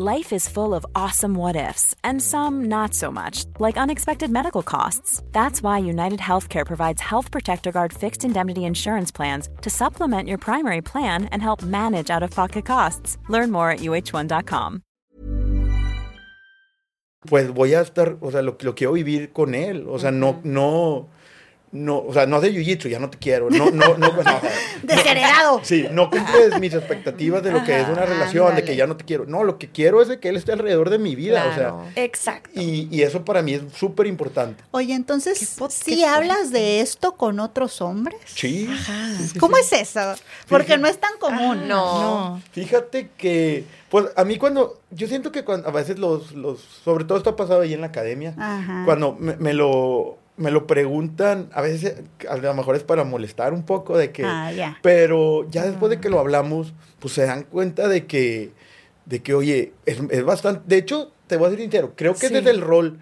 [0.00, 4.62] Life is full of awesome what ifs, and some not so much, like unexpected medical
[4.62, 5.22] costs.
[5.32, 10.38] That's why United Healthcare provides Health Protector Guard fixed indemnity insurance plans to supplement your
[10.38, 13.18] primary plan and help manage out of pocket costs.
[13.28, 14.82] Learn more at uh1.com.
[17.28, 20.40] pues voy a estar, o sea, lo, lo quiero vivir con él, o sea, no,
[20.44, 21.08] no,
[21.72, 23.48] no, o sea, no haces jiu-jitsu, ya no te quiero.
[23.50, 24.40] No, no, no, pues, no.
[24.82, 25.60] Desheredado.
[25.62, 28.96] Sí, no cumples mis expectativas de lo que es una relación, de que ya no
[28.96, 29.24] te quiero.
[29.26, 31.76] No, lo que quiero es de que él esté alrededor de mi vida, Claro.
[31.78, 32.02] o sea.
[32.04, 32.50] Exacto.
[32.60, 34.62] Y, y eso para mí es súper importante.
[34.72, 38.18] Oye, entonces, po- ¿sí hablas de esto con otros hombres?
[38.26, 38.68] Sí.
[38.86, 39.62] sí, sí, ¿Cómo sí.
[39.62, 40.14] es eso?
[40.48, 41.68] Porque no es tan común.
[41.68, 42.40] No.
[42.52, 47.04] Fíjate que, pues a mí cuando, yo siento que cuando, a veces los, los, sobre
[47.04, 48.82] todo esto ha pasado ahí en la academia, Ajá.
[48.84, 53.52] cuando me, me lo, me lo preguntan, a veces a lo mejor es para molestar
[53.52, 57.44] un poco de que, Ah, pero ya después de que lo hablamos, pues se dan
[57.44, 58.50] cuenta de que,
[59.06, 62.20] de que, oye, es, es bastante, de hecho, te voy a ser sincero, creo que
[62.20, 62.26] Sí.
[62.26, 62.98] es desde el rol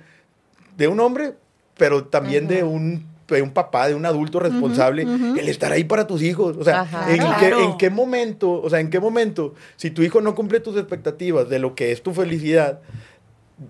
[0.77, 1.35] de un hombre,
[1.77, 6.07] pero también de un de un papá, de un adulto responsable, el estar ahí para
[6.07, 6.57] tus hijos.
[6.57, 7.11] O sea, Ajá.
[7.13, 7.39] ¿en, Claro.
[7.59, 10.79] qué, en qué momento, o sea, en qué momento, si tu hijo no cumple tus
[10.79, 12.81] expectativas de lo que es tu felicidad,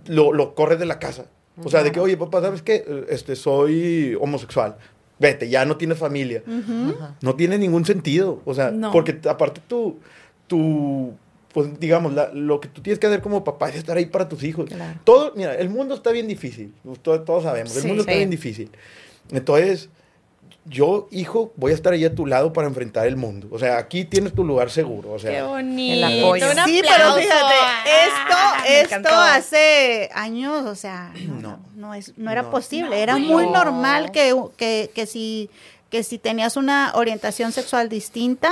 [0.06, 1.24] lo, lo corres de la casa?
[1.64, 2.84] O sea, de que, oye, papá, ¿sabes qué?
[3.09, 4.76] Este, soy homosexual.
[5.18, 6.42] Vete, ya no tienes familia.
[7.20, 8.40] No tiene ningún sentido.
[8.44, 8.92] O sea, No.
[8.92, 9.98] porque aparte tú,
[10.46, 11.12] tú,
[11.52, 14.28] pues digamos, la- lo que tú tienes que hacer como papá es estar ahí para
[14.28, 14.66] tus hijos.
[14.66, 15.00] Claro.
[15.04, 16.72] Todo, mira, el mundo está bien difícil.
[17.02, 18.70] Todos, todos sabemos, el Sí, mundo está bien difícil.
[19.32, 19.88] Entonces,
[20.68, 23.48] yo, hijo, voy a estar ahí a tu lado para enfrentar el mundo.
[23.50, 25.12] O sea, aquí tienes tu lugar seguro.
[25.12, 25.94] O sea, Qué bonito.
[25.94, 26.46] El apoyo.
[26.50, 27.84] Un Sí, pero fíjate, Ah,
[28.66, 31.94] esto, esto hace años, o sea, no, No.
[31.94, 32.50] es, no era No.
[32.50, 33.02] posible.
[33.02, 33.20] Era No.
[33.20, 35.50] muy normal que, que, que si,
[35.90, 38.50] que si tenías una orientación sexual distinta.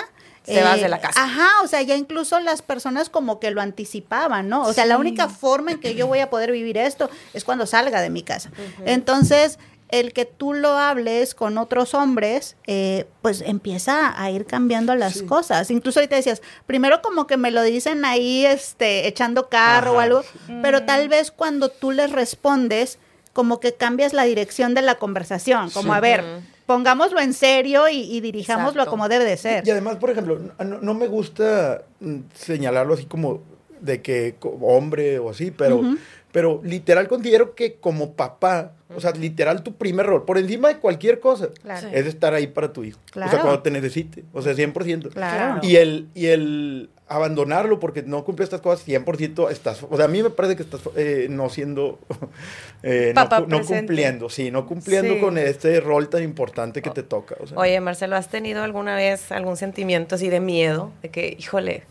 [0.48, 1.22] eh, Te vas de la casa.
[1.24, 4.62] Ajá, o sea, ya incluso las personas como que lo anticipaban, ¿no?
[4.62, 7.66] O sea, la única forma en que yo voy a poder vivir esto es cuando
[7.66, 8.50] salga de mi casa.
[8.86, 9.58] Entonces,
[9.88, 15.22] el que tú lo hables con otros hombres, eh, pues empieza a ir cambiando las
[15.22, 15.70] cosas.
[15.70, 20.22] Incluso ahorita decías, primero como que me lo dicen ahí, este, echando carro o algo,
[20.22, 20.58] sí.
[20.62, 22.98] pero tal vez cuando tú les respondes,
[23.32, 25.98] como que cambias la dirección de la conversación, como Sí.
[25.98, 26.24] a ver,
[26.66, 28.90] pongámoslo en serio y, y dirijámoslo Exacto.
[28.90, 29.66] como debe de ser.
[29.66, 33.42] Y además, por ejemplo, no, no me gusta mm, señalarlo así como
[33.80, 35.82] de que hombre o así, pero,
[36.36, 40.76] pero literal considero que como papá, o sea, literal tu primer rol, por encima de
[40.76, 41.88] cualquier cosa, Claro.
[41.90, 43.00] es estar ahí para tu hijo.
[43.08, 43.30] O Claro.
[43.30, 45.08] sea, cuando te necesite, o sea, 100%.
[45.08, 45.60] Claro.
[45.62, 50.08] Y el, y el abandonarlo porque no cumple estas cosas, 100% estás, o sea, a
[50.08, 52.00] mí me parece que estás eh, no siendo,
[52.82, 53.76] eh, no Papá no, presente.
[53.86, 55.20] cumpliendo, sí, no cumpliendo Sí.
[55.20, 57.34] con este rol tan importante que te toca.
[57.40, 57.56] O sea.
[57.56, 60.92] Oye, Marcelo, ¿has tenido alguna vez algún sentimiento así de miedo?
[61.00, 61.84] De que, híjole,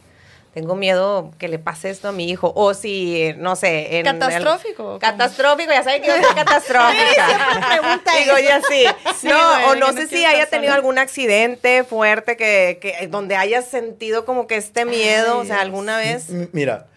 [0.56, 2.52] tengo miedo que le pase esto a mi hijo.
[2.56, 3.98] O si, no sé.
[4.00, 4.94] En ¿Catastrófico?
[4.96, 7.28] el- catastrófico, ya saben que yo soy catastrófica.
[7.70, 8.86] pregunta Digo, ya sí.
[9.20, 10.76] Sí, no, o no sé si haya tenido sola.
[10.78, 15.98] algún accidente fuerte que, que donde hayas sentido como que este miedo, o sea, alguna
[15.98, 16.30] vez.
[16.30, 16.88] M- Mira,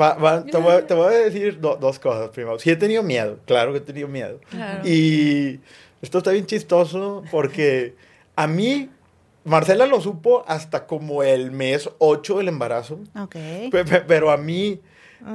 [0.00, 2.28] va- va- te, voy, a- te voy a decir do- dos cosas.
[2.28, 4.38] Primero, sí he tenido miedo, claro que he tenido miedo.
[4.50, 4.86] Claro.
[4.86, 5.60] Y
[6.02, 7.94] esto está bien chistoso porque
[8.36, 8.90] a mí,
[9.46, 12.98] Marcela lo supo hasta como el mes 8 del embarazo.
[13.18, 13.32] Ok.
[13.70, 14.80] Pe- pe- Pero a mí,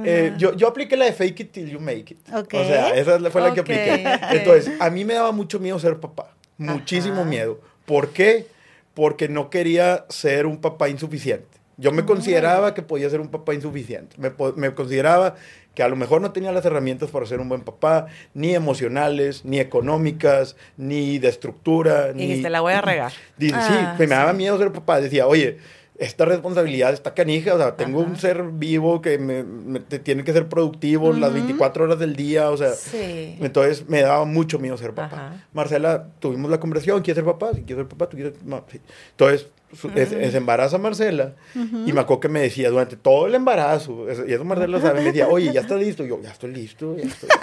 [0.04, 2.18] eh, yo, yo apliqué la de fake it till you make it.
[2.34, 2.54] Ok.
[2.54, 4.04] O sea, esa fue la que apliqué.
[4.30, 6.30] Entonces, a mí me daba mucho miedo ser papá.
[6.58, 7.60] Muchísimo miedo.
[7.86, 8.46] ¿Por qué?
[8.94, 11.51] Porque no quería ser un papá insuficiente.
[11.82, 14.16] Yo me consideraba que podía ser un papá insuficiente.
[14.56, 15.34] Me, consideraba
[15.74, 19.44] que a lo mejor no tenía las herramientas para ser un buen papá, ni emocionales,
[19.44, 22.10] ni económicas, ni de estructura.
[22.12, 22.26] Y ni...
[22.28, 23.12] dijiste, la voy a regar.
[23.36, 25.00] Dice, Ah, sí, me daba miedo ser papá.
[25.00, 25.58] Decía, oye,
[25.98, 30.24] esta responsabilidad está canija, o sea, tengo un ser vivo que me, me- te- tiene
[30.24, 33.36] que ser productivo las 24 horas del día, o sea, Sí.
[33.40, 35.16] entonces me daba mucho miedo ser papá.
[35.16, 35.46] Ajá.
[35.52, 37.50] Marcela, tuvimos la conversación, ¿quieres ser papá?
[37.54, 38.80] Si quieres ser papá, tú quieres no, sí.
[39.10, 39.48] Entonces,
[39.94, 44.32] es- se embaraza Marcela y me acuerdo que me decía durante todo el embarazo, y
[44.32, 46.04] eso Marcela sabe, me decía, oye, ¿ya estás listo?
[46.04, 47.28] Y yo, ya estoy listo, ya estoy.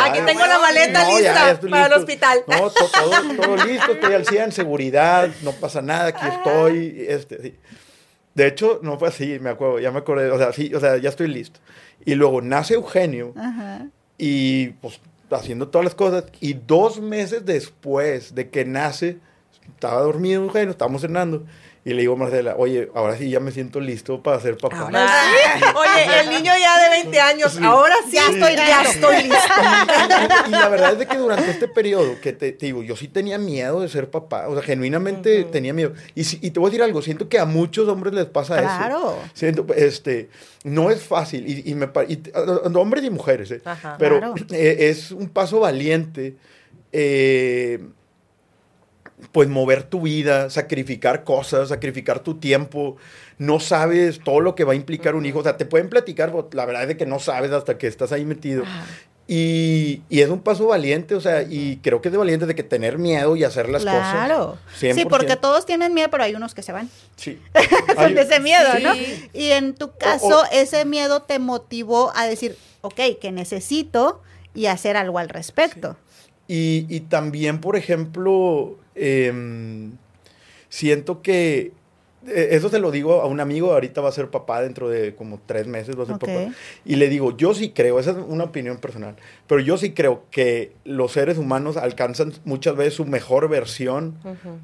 [0.00, 1.98] Ah, Aquí Ya, tengo la maleta no, ya, lista ya para el listo.
[2.00, 2.38] hospital.
[2.46, 7.42] No, to- todo, todo listo, estoy al 100, seguridad, no pasa nada, aquí estoy, este,
[7.42, 7.54] sí.
[8.34, 10.96] De hecho, no fue así, me acuerdo, ya me acordé, o sea, sí, o sea,
[10.98, 11.58] ya estoy listo.
[12.04, 13.88] Y luego nace Eugenio Ajá.
[14.16, 15.00] y pues
[15.30, 19.18] haciendo todas las cosas y dos meses después de que nace,
[19.74, 21.44] estaba dormido Eugenio, estábamos cenando
[21.84, 24.80] y le digo a Marcela, oye, ahora sí ya me siento listo para ser papá.
[24.80, 25.64] Ahora sí.
[25.74, 27.64] Oye, el niño ya de 20 años, Sí.
[27.64, 29.10] ahora sí, Ya estoy ya listo.
[29.10, 29.54] estoy listo.
[30.46, 32.96] y, y la verdad es de que durante este periodo, que te, te digo, yo
[32.96, 35.92] sí tenía miedo de ser papá, o sea, genuinamente tenía miedo.
[36.14, 38.96] Y, y te voy a decir algo, siento que a muchos hombres les pasa Claro.
[38.98, 39.18] eso.
[39.34, 40.28] Siento, este,
[40.64, 41.88] no es fácil, y, y me
[42.74, 43.62] hombres y mujeres, ¿eh?
[43.64, 43.96] Ajá.
[43.98, 44.34] pero Claro.
[44.50, 46.36] eh, es un paso valiente.
[46.92, 47.78] eh,
[49.32, 52.96] pues mover tu vida, sacrificar cosas, sacrificar tu tiempo.
[53.38, 55.40] No sabes todo lo que va a implicar un hijo.
[55.40, 57.86] O sea, te pueden platicar, pero la verdad es de que no sabes hasta que
[57.86, 58.64] estás ahí metido.
[59.30, 62.54] Y, y es un paso valiente, o sea, y creo que es de valiente de
[62.54, 64.12] que tener miedo y hacer las cosas.
[64.14, 64.56] Claro.
[64.74, 65.08] Sí, 100%.
[65.08, 66.88] porque todos tienen miedo, pero hay unos que se van.
[67.16, 67.38] Sí.
[67.94, 68.82] Son Hay- de ese miedo, Sí.
[68.82, 68.94] ¿no?
[69.34, 74.22] Y en tu caso, o- ese miedo te motivó a decir, ok, que necesito
[74.54, 75.98] y hacer algo al respecto.
[76.46, 79.92] Y, y también, por ejemplo, em,
[80.68, 81.72] siento que
[82.26, 85.14] eh, eso se lo digo a un amigo, ahorita va a ser papá dentro de
[85.14, 86.52] como tres meses, va a ser papá.
[86.84, 90.24] Y le digo, yo sí creo, esa es una opinión personal, pero yo sí creo
[90.30, 94.16] que los seres humanos alcanzan muchas veces su mejor versión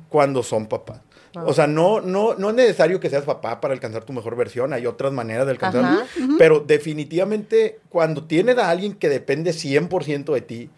[0.08, 1.00] cuando son papás.
[1.46, 4.72] O sea, no, no, no es necesario que seas papá para alcanzar tu mejor versión,
[4.72, 6.06] hay otras maneras de alcanzarlo, Ajá.
[6.38, 10.70] pero definitivamente cuando tienes a alguien que depende 100% de ti,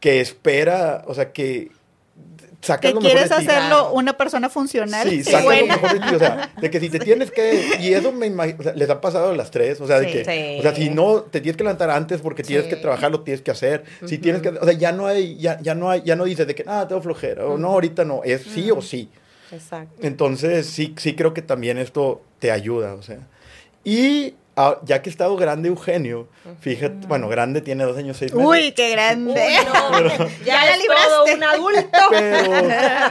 [0.00, 1.70] que espera, o sea, que
[2.64, 3.46] saca Que lo mejor quieres de ti.
[3.48, 5.08] hacerlo una persona funcional.
[5.08, 7.92] Sí, saca lo mejor de ti, o sea, de que si te tienes que, y
[7.94, 10.24] eso me imagino, o sea, les ha pasado a las tres, o sea, de que,
[10.24, 10.58] Sí.
[10.58, 13.42] o sea, si no te tienes que levantar antes porque tienes que trabajar, lo tienes
[13.42, 16.16] que hacer, si tienes que, o sea, ya no hay, ya, ya no hay, ya
[16.16, 19.08] no dices de que, ah, tengo flojera, o no, ahorita no, es sí o sí.
[19.52, 19.94] Exacto.
[20.02, 23.18] Entonces, sí, sí creo que también esto te ayuda, o sea.
[23.84, 26.28] Y ah, ya que he estado grande Eugenio,
[26.60, 28.48] fíjate, bueno, grande tiene dos años, seis meses.
[28.48, 29.34] Uy, qué grande.
[30.44, 31.34] ya, la es todo libraste.
[31.34, 31.98] un adulto.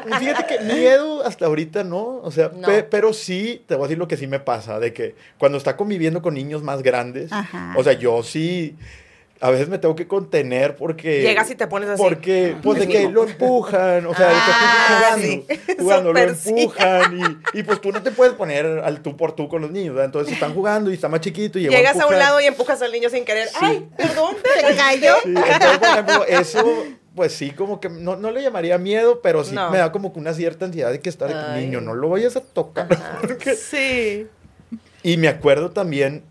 [0.03, 2.67] Pero fíjate que miedo hasta ahorita no, o sea, No.
[2.67, 5.57] pe- pero sí, te voy a decir lo que sí me pasa, de que cuando
[5.57, 7.73] está conviviendo con niños más grandes, Ajá.
[7.77, 8.75] o sea, yo sí,
[9.45, 11.21] a veces me tengo que contener porque...
[11.21, 12.01] Llegas y te pones así.
[12.01, 15.45] Porque, pues de que lo empujan, o sea, de que Ah, están sí.
[15.79, 17.19] jugando, jugando, lo empujan
[17.53, 19.95] y, y pues tú no te puedes poner al tú por tú con los niños,
[19.95, 20.05] ¿verdad?
[20.05, 22.91] Entonces están jugando y está más chiquito y Llegas a un lado y empujas al
[22.93, 23.49] niño sin querer.
[23.59, 24.35] Ay, perdón.
[24.67, 25.13] Se cayó.
[25.23, 26.83] Sí, entonces, por ejemplo, eso,
[27.13, 29.69] pues sí, como que no, no le llamaría miedo, pero sí No.
[29.71, 31.65] me da como que una cierta ansiedad de que está de que, Ay.
[31.65, 32.87] niño, no lo vayas a tocar.
[33.21, 34.25] porque- Sí.
[35.03, 36.23] Y me acuerdo también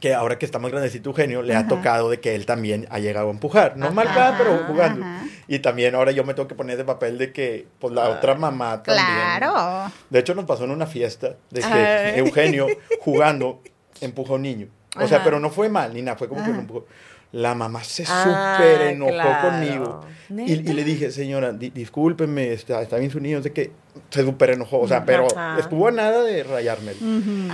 [0.00, 2.98] que ahora que está más grandecito Eugenio, le ha tocado de que él también ha
[2.98, 3.76] llegado a empujar.
[3.76, 5.04] No va, pero jugando.
[5.04, 5.24] ajá.
[5.46, 8.34] Y también ahora yo me tengo que poner de papel de que, pues la otra
[8.34, 9.06] mamá también.
[9.06, 9.92] Claro.
[10.08, 12.18] De hecho, nos pasó en una fiesta de que Ay.
[12.20, 12.66] Eugenio,
[13.00, 13.60] jugando,
[14.00, 14.68] empujó a un niño.
[14.96, 15.24] O sea, Ajá.
[15.24, 16.86] pero no fue mal ni nada, fue como que lo empujó.
[17.32, 19.48] La mamá se Ah, súper enojó claro.
[19.50, 20.00] conmigo.
[20.30, 23.72] Y, y le dije, señora, di- discúlpeme, está, está bien su niño, de que
[24.10, 24.80] se súper enojó.
[24.80, 25.58] O sea, pero Ajá.
[25.60, 26.92] estuvo a nada de rayarme.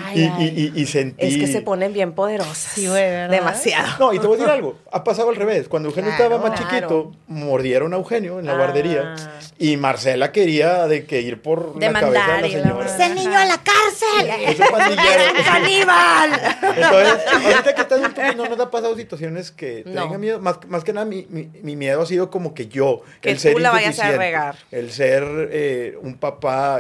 [0.05, 0.55] Ay, Y, ay.
[0.75, 1.27] y- y- y sentí...
[1.27, 2.57] Es que se ponen bien poderosas.
[2.57, 3.31] Sí, güey, ¿verdad?
[3.31, 3.89] Demasiado.
[3.99, 4.77] No, y te voy a decir algo.
[4.93, 5.69] Ha pasado al revés.
[5.69, 6.35] Cuando Eugenio Claro.
[6.37, 8.57] estaba más chiquito, mordieron a Eugenio en la Ah.
[8.57, 9.15] guardería.
[9.59, 12.87] Y Marcela quería de que ir por la cabeza de Demandar la señora.
[12.87, 14.31] Ese niño a la cárcel.
[14.49, 15.23] Ese pandillero.
[15.45, 16.31] ¡Caníbal!
[16.77, 20.03] Entonces, ahorita que estás pues, no nos ha pasado situaciones que te No.
[20.05, 20.41] tengan miedo.
[20.41, 23.37] Más, más que nada, mi, mi- mi miedo ha sido como que yo, Que el
[23.37, 24.57] tú ser la vayas a regar.
[24.71, 26.30] El ser eh, un papá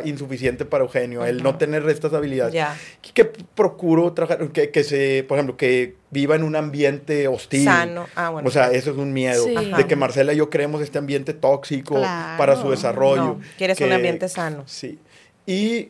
[0.05, 2.53] insuficiente para Eugenio, el no tener estas habilidades.
[2.55, 2.77] Ya.
[3.03, 7.65] Que, que procuro trabajar, que, que se, por ejemplo, que viva en un ambiente hostil.
[7.65, 8.07] Sano.
[8.15, 8.49] Ah, bueno.
[8.49, 9.45] O sea, eso es un miedo.
[9.45, 9.55] Sí.
[9.77, 12.39] De que Marcela y yo creemos este ambiente tóxico Claro.
[12.39, 13.23] para su desarrollo.
[13.25, 14.65] No, quieres un ambiente sano.
[14.67, 14.99] Sí.
[15.47, 15.89] Y,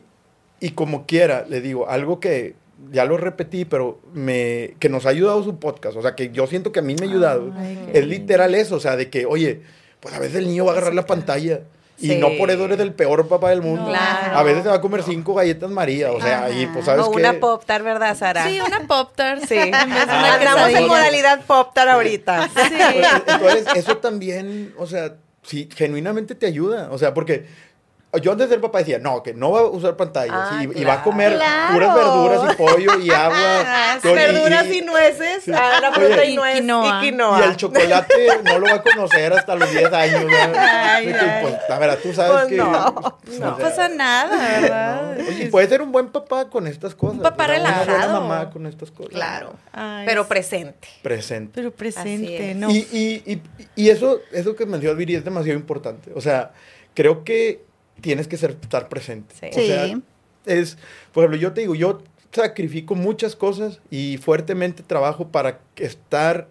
[0.59, 2.55] y como quiera, le digo, algo que
[2.91, 6.47] ya lo repetí, pero me, que nos ha ayudado su podcast, o sea, que yo
[6.47, 7.53] siento que a mí me ha ayudado,
[7.93, 9.61] es literal eso, o sea, de que, oye,
[9.99, 11.61] pues a veces el niño va a agarrar la pantalla.
[11.99, 12.15] Y Sí.
[12.17, 13.85] no por eso eres el peor papá del mundo.
[13.87, 14.37] Claro.
[14.37, 16.11] A veces se va a comer cinco galletas María.
[16.11, 17.17] O sea, y pues sabes o que.
[17.19, 18.45] una pop tart, ¿verdad, Sara?
[18.47, 19.43] Sí, una pop tart.
[19.47, 19.55] Sí.
[19.71, 22.49] En Andamos en modalidad pop tart ahorita.
[23.27, 25.13] Entonces, eso también, o sea,
[25.43, 26.89] sí, genuinamente te ayuda.
[26.91, 27.45] O sea, porque
[28.19, 30.81] yo antes de ser papá decía, no, que no va a usar pantallas Ah, y,
[30.81, 31.73] y va a comer Claro.
[31.73, 33.37] puras verduras y pollo y agua.
[33.65, 35.43] Ah, y- Verduras y- y nueces.
[35.43, 35.51] Sí.
[35.55, 36.99] ah, la Oye, fruta y y nuez quinoa.
[36.99, 37.39] y quinoa.
[37.39, 40.25] Y el chocolate no lo va a conocer hasta los 10 años.
[40.57, 41.41] Ay, De que, ay.
[41.43, 42.57] Pues, la verdad, tú sabes Pues que.
[42.57, 45.17] no, o No sea, pasa nada, ¿verdad?
[45.29, 47.17] Oye, puede ser un buen papá con estas cosas.
[47.17, 48.21] Un papá o sea, Una buena relajado.
[48.21, 49.13] mamá con estas cosas.
[49.13, 49.53] Claro.
[49.71, 50.87] Ay, Pero presente.
[51.01, 51.51] Presente.
[51.55, 52.57] Pero presente, es.
[52.57, 52.69] ¿no?
[52.69, 53.41] Y, y, y,
[53.75, 56.11] y eso, eso que mencionó Viri es demasiado importante.
[56.15, 56.51] O sea,
[56.93, 57.63] creo que
[58.01, 59.35] tienes que ser, estar presente.
[59.39, 59.47] Sí.
[59.51, 60.01] O sea, Sí.
[60.45, 60.77] es,
[61.13, 66.47] por ejemplo, yo te digo, yo sacrifico muchas cosas y fuertemente trabajo para estar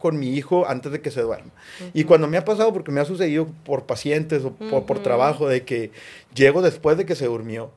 [0.00, 1.52] con mi hijo antes de que se duerma.
[1.92, 5.46] Y cuando me ha pasado, porque me ha sucedido por pacientes o por, por trabajo,
[5.46, 5.92] de que
[6.34, 7.70] llego después de que se durmió.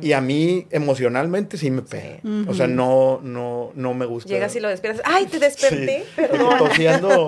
[0.00, 2.20] Y a mí emocionalmente sí me pega.
[2.48, 4.28] O sea, no, no, no me gusta.
[4.28, 5.02] Llegas y lo despiertas.
[5.04, 6.04] ¡Ay, te desperté!
[6.04, 6.12] Sí.
[6.16, 6.58] Perdón.
[6.58, 7.26] Tosiendo.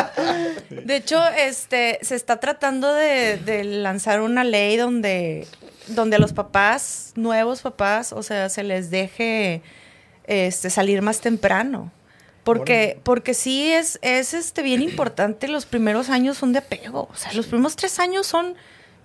[0.70, 5.46] De hecho, este, se está tratando de, de lanzar una ley donde,
[5.86, 9.62] donde a los papás, nuevos papás, o sea, se les deje
[10.24, 11.92] este, salir más temprano.
[12.58, 17.08] Porque, porque sí es, es este, bien importante, los primeros años son de apego.
[17.12, 18.56] O sea, los primeros tres años son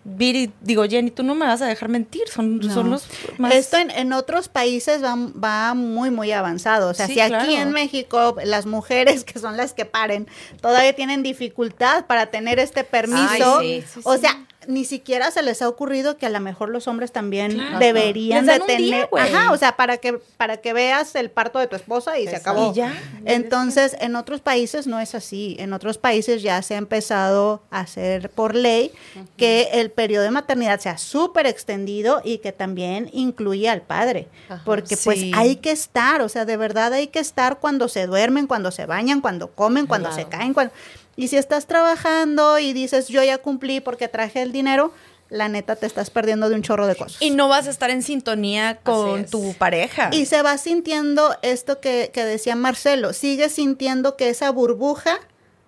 [0.08, 3.08] Viri, digo, Jenny, tú no me vas a dejar mentir, son, son los
[3.39, 3.52] más...
[3.56, 6.89] Esto en, en otros países va, va muy, muy avanzado.
[6.91, 10.28] O sea, Sí, si aquí en México las mujeres, que son las que paren,
[10.62, 15.41] todavía tienen dificultad para tener este permiso, Ay, sí, sí, o sea, ni siquiera se
[15.41, 17.80] les ha ocurrido que a lo mejor los hombres también Claro.
[17.80, 19.09] deberían de día, tener...
[19.18, 22.36] Ajá, o sea, para que, para que veas el parto de tu esposa y se
[22.36, 22.72] acabó.
[22.72, 22.93] Y ya.
[23.26, 25.55] Entonces, en otros países no es así.
[25.59, 28.91] En otros países ya se ha empezado a hacer por ley
[29.38, 34.28] que el periodo de maternidad sea súper extendido y que también incluya al padre.
[34.63, 38.47] Porque pues hay que estar, o sea, de verdad hay que estar cuando se duermen,
[38.47, 40.53] cuando se bañan, cuando comen, cuando se caen.
[40.53, 40.74] Cuando...
[41.16, 44.91] Y si estás trabajando y dices, yo ya cumplí porque traje el dinero,
[45.30, 47.22] la neta te estás perdiendo de un chorro de cosas.
[47.22, 50.09] Y no vas a estar en sintonía con tu pareja.
[50.11, 55.20] Y se va sintiendo esto que, que decía Marcelo, sigues sintiendo que esa burbuja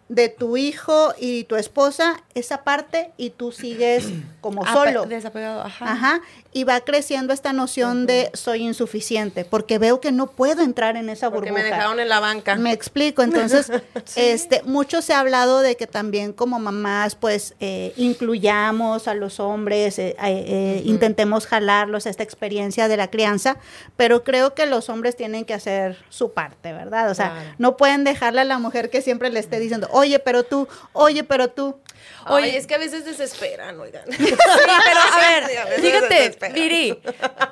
[0.10, 4.06] de tu hijo y tu esposa, esa parte, y tú sigues
[4.42, 5.06] como Ape- solo.
[5.06, 5.92] Desapegado, ajá.
[5.92, 6.22] Ajá.
[6.54, 11.10] Y va creciendo esta noción de soy insuficiente, porque veo que no puedo entrar en
[11.10, 11.64] esa Porque burbuja.
[11.64, 12.56] me dejaron en la banca.
[12.56, 13.22] Me explico.
[13.22, 13.70] Entonces,
[14.16, 19.40] este, mucho se ha hablado de que también como mamás, pues, eh, incluyamos a los
[19.40, 23.58] hombres, eh, eh, eh, intentemos jalarlos a esta experiencia de la crianza,
[23.96, 27.10] pero creo que los hombres tienen que hacer su parte, ¿verdad?
[27.12, 27.50] O sea, Claro.
[27.58, 31.24] no pueden dejarle a la mujer que siempre le esté diciendo, oye, pero tú, oye,
[31.24, 31.80] pero tú.
[32.28, 34.04] Oye, es que a veces desesperan, oigan.
[34.12, 36.50] Sí, pero a ver, Sí, a veces fíjate.
[36.54, 37.00] Viri,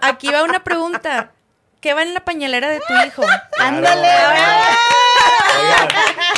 [0.01, 1.31] aquí va una pregunta.
[1.81, 3.23] ¿Qué va en la pañalera de tu hijo?
[3.59, 4.07] Ándale.
[5.57, 5.87] Oigan,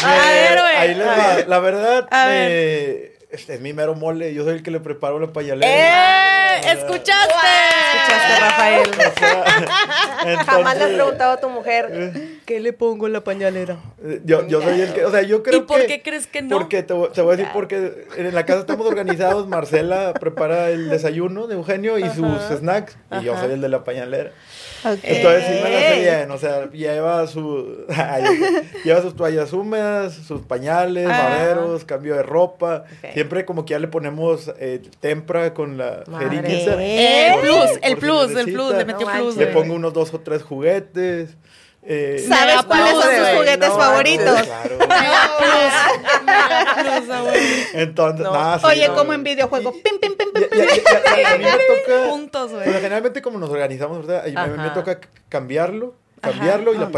[0.03, 0.75] A ver, güey.
[0.75, 1.37] ahí les va.
[1.47, 2.51] La verdad, A ver.
[2.51, 4.33] eh, este es mi mero mole.
[4.33, 5.67] Yo soy el que le preparo la pañalera.
[5.67, 6.61] ¡Eh!
[6.71, 7.33] ¿Escuchaste?
[7.93, 8.89] Escuchaste, Rafael.
[10.25, 12.11] Entonces, Jamás le has preguntado a tu mujer,
[12.45, 13.77] ¿qué le pongo en la pañalera?
[14.03, 16.25] eh, Yo, yo soy el que, o sea, yo creo ¿Y por que- qué crees
[16.27, 16.57] que no?
[16.57, 19.47] Porque te, voy- te voy a decir porque en la casa estamos organizados.
[19.47, 22.97] Marcela prepara el desayuno de Eugenio y sus snacks.
[23.21, 24.31] Y yo soy el de la pañalera.
[24.83, 27.85] Entonces sí me la sé bien, o sea, lleva su
[28.83, 31.29] lleva sus toallas húmedas, sus pañales, Ah.
[31.29, 32.83] maderos, cambio de ropa.
[33.13, 36.03] Siempre como que ya le ponemos eh, tempra con la
[37.33, 39.37] por si- plus, el plus, el plus, le metió No plus.
[39.37, 41.35] Le pongo unos dos o tres juguetes.
[41.89, 44.41] Eh, ¿Sabes Mega cuáles son sus juguetes no favoritos?
[44.41, 44.77] Claro.
[47.73, 48.33] Entonces, No.
[48.33, 48.95] nada, sí, Oye, no.
[48.95, 49.71] como en videojuego.
[49.71, 50.59] Pim, pim, pim, pim, Ya- pim.
[50.59, 51.51] ya- ya- ya- a mí me
[51.85, 52.09] toca.
[52.09, 52.63] Puntos, güey.
[52.63, 54.25] Bueno, generalmente como nos organizamos, ¿verdad?
[54.35, 56.91] A mí me toca cambiarlo, cambiarlo y la ok,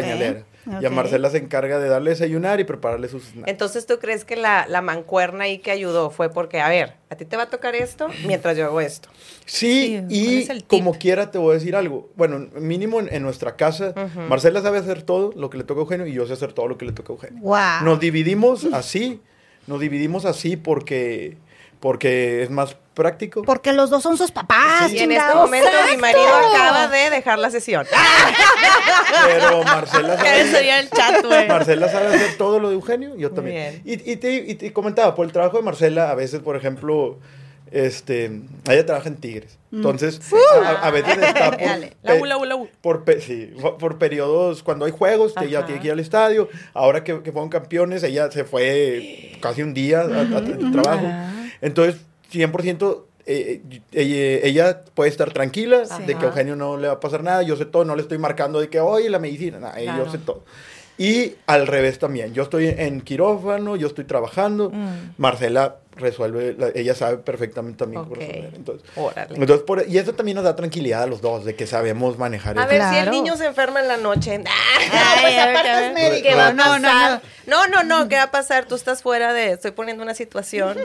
[0.82, 0.89] Y a.
[0.89, 3.47] Marcela se encarga de darle desayunar y prepararle sus snacks.
[3.47, 7.16] Entonces, ¿tú crees que la, la mancuerna ahí que ayudó fue porque, a ver, a
[7.16, 9.10] ti te va a tocar esto mientras yo hago esto?
[9.45, 12.10] Sí, Sí, ¿cuál y como quiera te voy a decir algo.
[12.16, 13.93] Bueno, mínimo en, en nuestra casa,
[14.28, 16.68] Marcela sabe hacer todo lo que le toca a Eugenio y yo sé hacer todo
[16.68, 17.41] lo que le toca a Eugenio.
[17.41, 17.84] Wow.
[17.84, 19.22] Nos dividimos así,
[19.68, 21.38] nos dividimos así porque,
[21.80, 23.41] porque es más práctico.
[23.43, 24.91] Porque los dos son sus papás.
[24.91, 27.88] Y en este momento mi marido acaba de dejar la sesión.
[29.26, 31.47] Pero Marcela sabe, sería el chat, güey.
[31.47, 33.82] Marcela sabe hacer todo lo de Eugenio, yo también.
[33.84, 34.00] bien.
[34.06, 37.20] Y, y te, y te comentaba, por el trabajo de Marcela, a veces, por ejemplo,
[37.72, 39.58] este, ella trabaja en Tigres.
[39.72, 40.20] Entonces,
[40.66, 41.60] a, a veces está por.
[42.02, 42.68] La U, la U, la U.
[42.82, 46.50] por, pe- sí, por- periodos, cuando hay juegos, que ella tiene que ir al estadio.
[46.74, 51.06] Ahora que, que fueron campeones, ella se fue casi un día a, a- al trabajo.
[51.62, 53.03] Entonces, 100%...
[53.25, 53.61] eh,
[53.91, 57.43] ella, ella puede estar tranquila de que a Eugenio no le va a pasar nada,
[57.43, 60.09] yo sé todo, no le estoy marcando de que, oye, la medicina, nada, eh, yo
[60.09, 60.43] sé todo.
[60.97, 64.71] Y al revés también, yo estoy en quirófano, yo estoy trabajando,
[65.17, 68.20] Marcela resuelve, la- ella sabe perfectamente también cómo Ok.
[68.22, 68.52] resolver.
[68.56, 69.36] Entonces, Órale.
[69.36, 72.58] entonces por- y eso también nos da tranquilidad a los dos, de que sabemos manejar
[72.58, 72.70] A eso.
[72.70, 74.43] ver, si el niño se enferma en la noche.
[74.91, 76.28] Ah, pues Ay, médico.
[76.30, 77.22] ¿Qué va a No, no, pasar?
[77.45, 77.68] no.
[77.68, 78.66] No, no, no, ¿qué va a pasar?
[78.66, 79.52] Tú estás fuera de.
[79.52, 80.78] Estoy poniendo una situación.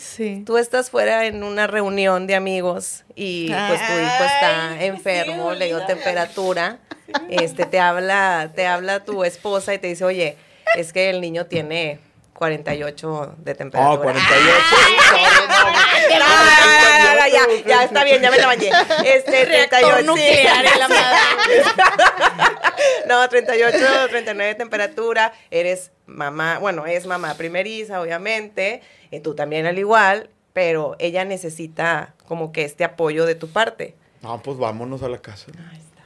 [0.00, 0.42] Sí.
[0.46, 5.58] Tú estás fuera en una reunión de amigos y pues tu hijo está enfermo, sí,
[5.58, 6.78] le dio temperatura.
[7.30, 10.36] Este te habla, te habla tu esposa y te dice, oye,
[10.76, 11.98] es que el niño tiene
[12.36, 13.94] 48 de temperatura.
[13.94, 14.52] Ah, 48.
[16.10, 18.70] No, no, no, no, ya, ya está bien, ya me la bañé.
[19.04, 19.98] Este, 38.
[19.98, 20.04] sí.
[20.04, 21.62] nuclear en la madre.
[23.06, 23.78] No, 38,
[24.10, 25.32] 39 de temperatura.
[25.50, 28.82] Eres mamá, bueno, es mamá primeriza, obviamente.
[29.10, 33.94] Y tú también al igual, pero ella necesita como que este apoyo de tu parte.
[34.22, 35.46] No, pues vámonos a la casa.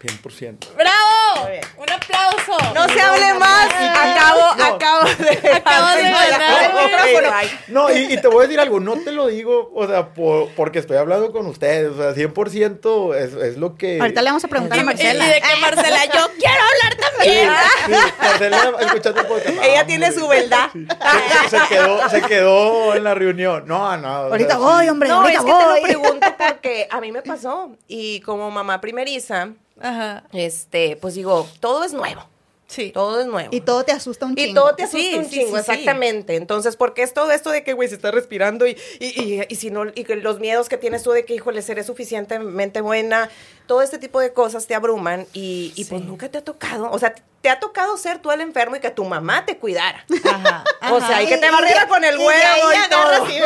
[0.00, 0.74] 100%.
[0.76, 1.48] ¡Bravo!
[1.76, 2.56] Un aplauso.
[2.74, 3.66] No se hable más.
[3.66, 5.50] Acabo, acabo de.
[5.56, 7.36] Acabo de ganar el micrófono.
[7.68, 10.48] No, y, y te voy a decir algo, no te lo digo, o sea, por-
[10.54, 14.00] porque estoy hablando con ustedes, o sea, 100% es, es lo que...
[14.00, 15.26] Ahorita le vamos a preguntar Y, a y Marcela.
[15.26, 17.50] de que Marcela, yo quiero hablar también.
[17.86, 19.54] Sí, Marcela, escuchando el podcast.
[19.54, 20.20] No, Ella tiene hombre.
[20.20, 20.70] su verdad.
[20.72, 23.64] Se, se quedó, se quedó en la reunión.
[23.66, 24.08] No, no.
[24.08, 25.82] o Ahorita sea, voy, hombre, No, es ahorita que te lo voy.
[25.82, 27.70] pregunto porque a mí me pasó.
[27.86, 29.48] Y como mamá primeriza,
[29.80, 30.24] Ajá.
[30.32, 32.29] este, pues digo, todo es nuevo.
[32.70, 32.92] Sí.
[32.92, 33.48] Todo es nuevo.
[33.52, 34.60] Y todo te asusta un Y chingo.
[34.60, 35.70] todo te asusta Sí, un sí, chingo, sí, sí.
[35.72, 36.36] exactamente.
[36.36, 39.54] Entonces, porque es todo esto de que, güey, se está respirando y, y, y, y
[39.56, 43.28] si no, y que los miedos que tienes tú de que, híjole, seré suficientemente buena,
[43.66, 46.98] todo este tipo de cosas te abruman y, y pues nunca te ha tocado, o
[46.98, 50.04] sea, te ha tocado ser tú el enfermo y que tu mamá te cuidara.
[50.24, 50.64] Ajá.
[50.92, 53.28] O sea, y que te Y- barriera y- con el y huevo y, todo.
[53.28, 53.40] y.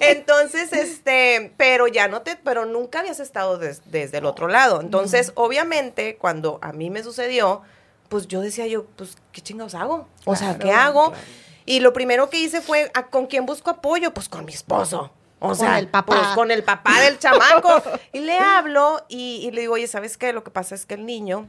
[0.00, 4.80] Entonces, este, pero ya no te, pero nunca habías estado des- desde el otro lado.
[4.80, 7.62] Entonces, obviamente, cuando a mí me sucedió,
[8.08, 10.08] pues yo decía yo, pues, ¿qué chingados hago?
[10.24, 11.12] O sea, ¿qué hago?
[11.64, 14.12] Y lo primero que hice fue, ¿a- ¿con quién busco apoyo?
[14.14, 15.10] Pues con mi esposo.
[15.38, 16.14] O Con sea, el papá.
[16.14, 17.82] pues, con el papá del chamaco.
[18.12, 20.32] y le hablo y, y le digo, oye, ¿sabes qué?
[20.32, 21.48] Lo que pasa es que el niño,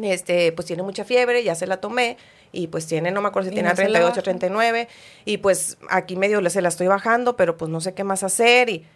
[0.00, 2.16] este, pues tiene mucha fiebre, ya se la tomé,
[2.52, 4.22] y pues tiene, no me acuerdo si Y tiene no se la 38, baja.
[4.22, 4.88] 39,
[5.26, 8.70] y pues aquí medio se la estoy bajando, pero pues no sé qué más hacer,
[8.70, 8.86] y,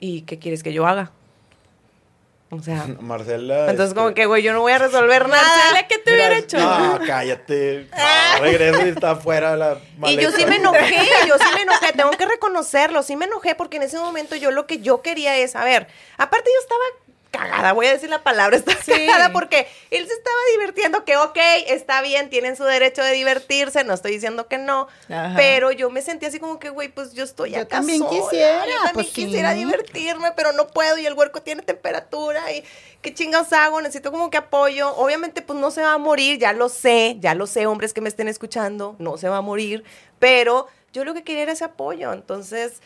[0.00, 1.10] ¿y qué quieres que yo haga?
[2.50, 3.70] O sea, Marcela.
[3.70, 5.42] entonces como este, que, güey, yo no voy a resolver nada.
[5.42, 6.58] Marcela, ¿qué te mira, hubiera hecho?
[6.58, 7.88] No, cállate.
[7.90, 11.92] No, regreso y está afuera la Y yo sí me enojé, yo sí me enojé,
[11.96, 15.36] tengo que reconocerlo, sí me enojé porque en ese momento yo lo que yo quería
[15.36, 15.88] es, a ver,
[16.18, 17.05] aparte yo estaba
[17.36, 21.38] cagada, voy a decir la palabra, estaba cagada porque él se estaba divirtiendo, que ok,
[21.68, 25.34] está bien, tienen su derecho de divertirse, no estoy diciendo que no, Ajá.
[25.36, 28.10] pero yo me sentí así como que, güey, pues yo estoy Yo acá también sola,
[28.10, 29.24] quisiera, yo también pues sí.
[29.26, 32.64] quisiera divertirme, pero no puedo y el huerco tiene temperatura y
[33.02, 36.52] qué chingados hago, necesito como que apoyo, obviamente pues no se va a morir, ya
[36.52, 39.84] lo sé, ya lo sé, hombres que me estén escuchando, no se va a morir,
[40.18, 42.80] pero yo lo que quería era ese apoyo, entonces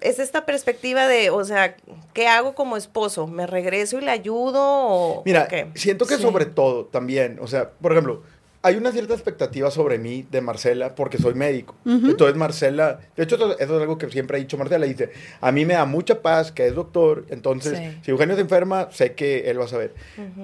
[0.00, 1.76] es esta perspectiva de, o sea,
[2.12, 3.26] ¿qué hago como esposo?
[3.26, 5.68] ¿Me regreso y le ayudo o Mira, qué?
[5.74, 8.22] siento que sobre todo también, o sea, por ejemplo,
[8.62, 11.76] hay una cierta expectativa sobre mí de Marcela porque soy médico.
[11.84, 15.52] Entonces Marcela, de hecho eso, eso es algo que siempre ha dicho Marcela, dice, a
[15.52, 17.98] mí me da mucha paz que es doctor, entonces Sí.
[18.02, 19.94] si Eugenio se enferma, sé que él va a saber.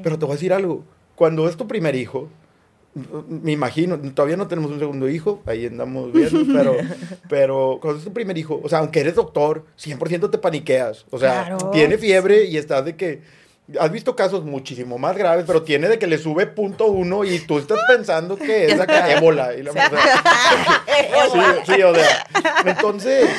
[0.05, 0.85] Pero te voy a decir algo,
[1.17, 2.29] cuando es tu primer hijo,
[2.95, 6.77] me imagino, todavía no tenemos un segundo hijo, ahí andamos viendo, pero,
[7.29, 11.07] pero cuando es tu primer hijo, o sea, aunque eres doctor, 100% te paniqueas.
[11.11, 11.71] O sea, Claro.
[11.71, 13.43] tiene fiebre y estás de que...
[13.79, 17.39] Has visto casos muchísimo más graves, pero tiene de que le sube punto uno y
[17.39, 19.55] tú estás pensando que es acá ébola.
[19.55, 19.89] Y la, o sea,
[21.33, 22.27] sí, sí, o sea.
[22.67, 23.31] Entonces,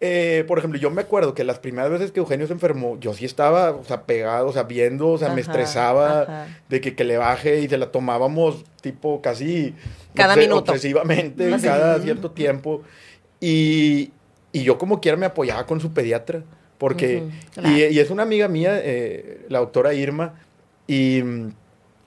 [0.00, 3.14] eh, por ejemplo, yo me acuerdo que las primeras veces que Eugenio se enfermó, yo
[3.14, 6.46] sí estaba, o sea, pegado, o sea, viendo, o sea, me estresaba ajá.
[6.68, 9.74] de que, que le baje y se la tomábamos tipo casi
[10.14, 10.70] Cada minuto.
[10.70, 12.82] obsesivamente, cada cierto tiempo.
[13.40, 14.12] Y,
[14.52, 16.44] y yo como quiera me apoyaba con su pediatra,
[16.78, 17.24] porque,
[17.64, 20.34] y, y es una amiga mía, eh, la doctora Irma,
[20.86, 21.22] y...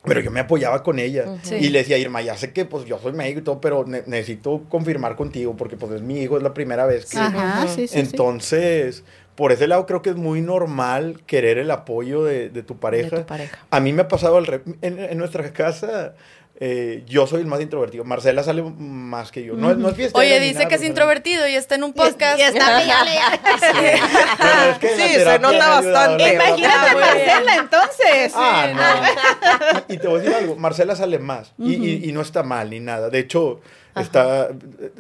[0.04, 1.56] Pero yo me apoyaba con ella Sí.
[1.56, 4.02] y le decía, Irma, ya sé que pues yo soy médico y todo, pero ne-
[4.08, 7.20] necesito confirmar contigo porque pues es mi hijo, es la primera vez que...
[7.20, 8.00] Ajá, sí, sí, sí.
[8.00, 9.04] Entonces,
[9.36, 13.18] por ese lado creo que es muy normal querer el apoyo de, de tu pareja.
[13.18, 13.60] tu pareja.
[13.70, 16.16] A mí me ha pasado al re- en, en nuestra casa,
[16.64, 18.04] eh, yo soy el más introvertido.
[18.04, 19.56] Marcela sale más que yo.
[19.56, 21.94] No, es- no es fiestera Oye, dice nada, que es introvertido y está en un
[21.94, 22.38] podcast.
[22.40, 22.78] Y está
[24.70, 26.34] es que la Sí, se nota bastante.
[26.36, 27.26] Imagínate a muy bien.
[27.26, 28.34] Marcela entonces.
[28.36, 29.80] Ah, no.
[29.90, 32.44] Y, y te voy a decir algo, Marcela sale más y, y- y no está
[32.44, 33.10] mal ni nada.
[33.10, 33.60] De hecho,
[33.96, 34.50] está,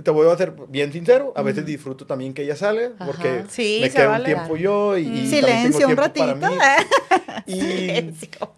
[0.03, 3.79] te voy a ser bien sincero, a veces disfruto también que ella salga porque Sí,
[3.81, 4.29] me quedo vale.
[4.29, 6.49] un tiempo yo y, también Silencio, tengo un para ratito.
[6.49, 6.55] mí.
[7.47, 7.89] Y,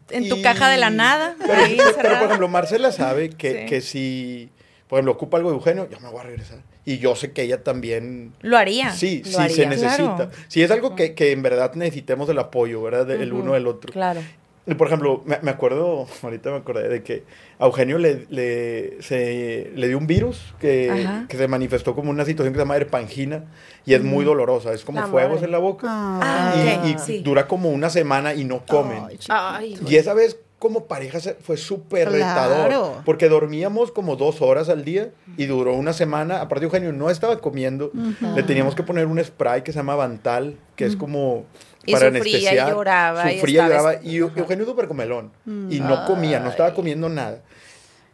[0.10, 1.36] En tu y- caja de la nada.
[1.40, 3.66] Pero, ahí pero, por ejemplo, Marcela sabe que, Sí.
[3.68, 4.50] que si,
[4.88, 6.60] por ejemplo, ocupa algo de Eugenio, yo me voy a regresar.
[6.86, 8.92] Y yo sé que ella también Lo haría.
[8.92, 9.56] Sí, Lo sí, haría.
[9.56, 10.16] se necesita.
[10.16, 10.32] Claro.
[10.50, 13.06] Si es algo que, que en verdad necesitemos el apoyo, ¿verdad?
[13.08, 13.92] De- El uno del otro.
[13.94, 14.22] Claro.
[14.66, 17.24] Y, por ejemplo, me, me acuerdo, ahorita me acordé de que
[17.59, 22.24] a Eugenio le, le, se, le dio un virus que, que se manifestó como una
[22.24, 23.43] situación que se llama herpangina
[23.86, 24.72] y es muy dolorosa.
[24.74, 25.45] Es como La fuegos madre.
[25.45, 27.20] en la boca Ah, y, y sí.
[27.20, 29.03] dura como una semana y no comen.
[29.30, 32.53] Ay, Y esa vez como pareja fue súper Claro.
[32.72, 33.03] retador.
[33.03, 36.39] Porque dormíamos como dos horas al día y duró una semana.
[36.39, 37.91] Aparte Eugenio no estaba comiendo.
[38.34, 41.43] Le teníamos que poner un spray que se llama Bantal, que es como
[41.86, 42.70] Y para sufría y anestesiar.
[42.72, 43.93] lloraba y Sufría y lloraba.
[43.95, 45.32] es- Y Eu- Eugenio súper comelón.
[45.45, 47.41] Y no comía, no estaba comiendo nada.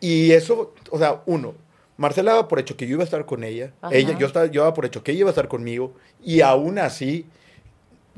[0.02, 1.54] Y eso, o sea, uno,
[1.98, 3.74] Marcela daba por hecho que yo iba a estar con ella.
[3.92, 5.94] ella yo, estaba, yo daba por hecho que ella iba a estar conmigo.
[6.24, 7.26] Y aún así,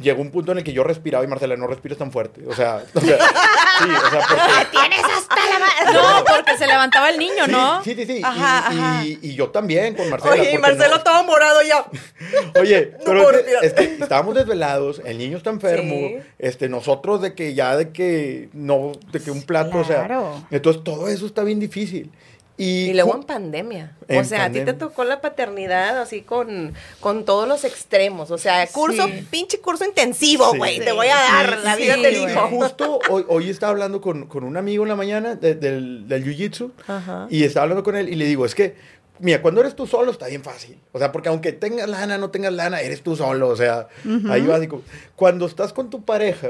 [0.02, 2.41] llegó un punto en el que yo respiraba y Marcela, no respires tan fuerte.
[2.47, 4.66] O sea, o sea, Sí, o sea, porque...
[4.72, 7.84] Tienes hasta la No, porque se levantaba el niño, ¿no?
[7.84, 8.18] Sí, sí, sí.
[8.20, 9.04] y- Ajá, y, ajá.
[9.06, 10.34] y yo también con Marcela.
[10.34, 11.86] Oye, y porque Marcelo no- todo morado ya.
[12.60, 13.30] Oye, No pero
[13.99, 16.18] estábamos desvelados, el niño está enfermo, Sí.
[16.39, 20.43] este, nosotros de que ya de que no, de que un plato, o sea, Claro.
[20.52, 22.12] entonces todo eso está bien difícil.
[22.64, 23.95] Y, Y luego en pandemia.
[24.07, 28.30] En o sea, a ti te tocó la paternidad así con, con todos los extremos.
[28.30, 29.26] O sea, curso, Sí.
[29.32, 30.57] pinche curso intensivo, Sí.
[30.59, 30.80] güey.
[30.80, 32.32] Te voy a dar la vida sí, del güey.
[32.34, 32.47] hijo.
[32.49, 36.24] Justo hoy, hoy estaba hablando con, con un amigo en la mañana de- del, del
[36.24, 36.72] jiu-jitsu
[37.32, 38.76] y estaba hablando con él y le digo, es que,
[39.18, 40.78] mira, cuando eres tú solo está bien fácil.
[40.91, 43.47] O sea, porque aunque tengas lana, no tengas lana, eres tú solo.
[43.47, 43.88] O sea,
[44.30, 44.84] ahí básico.
[45.16, 46.49] Cuando estás con tu pareja,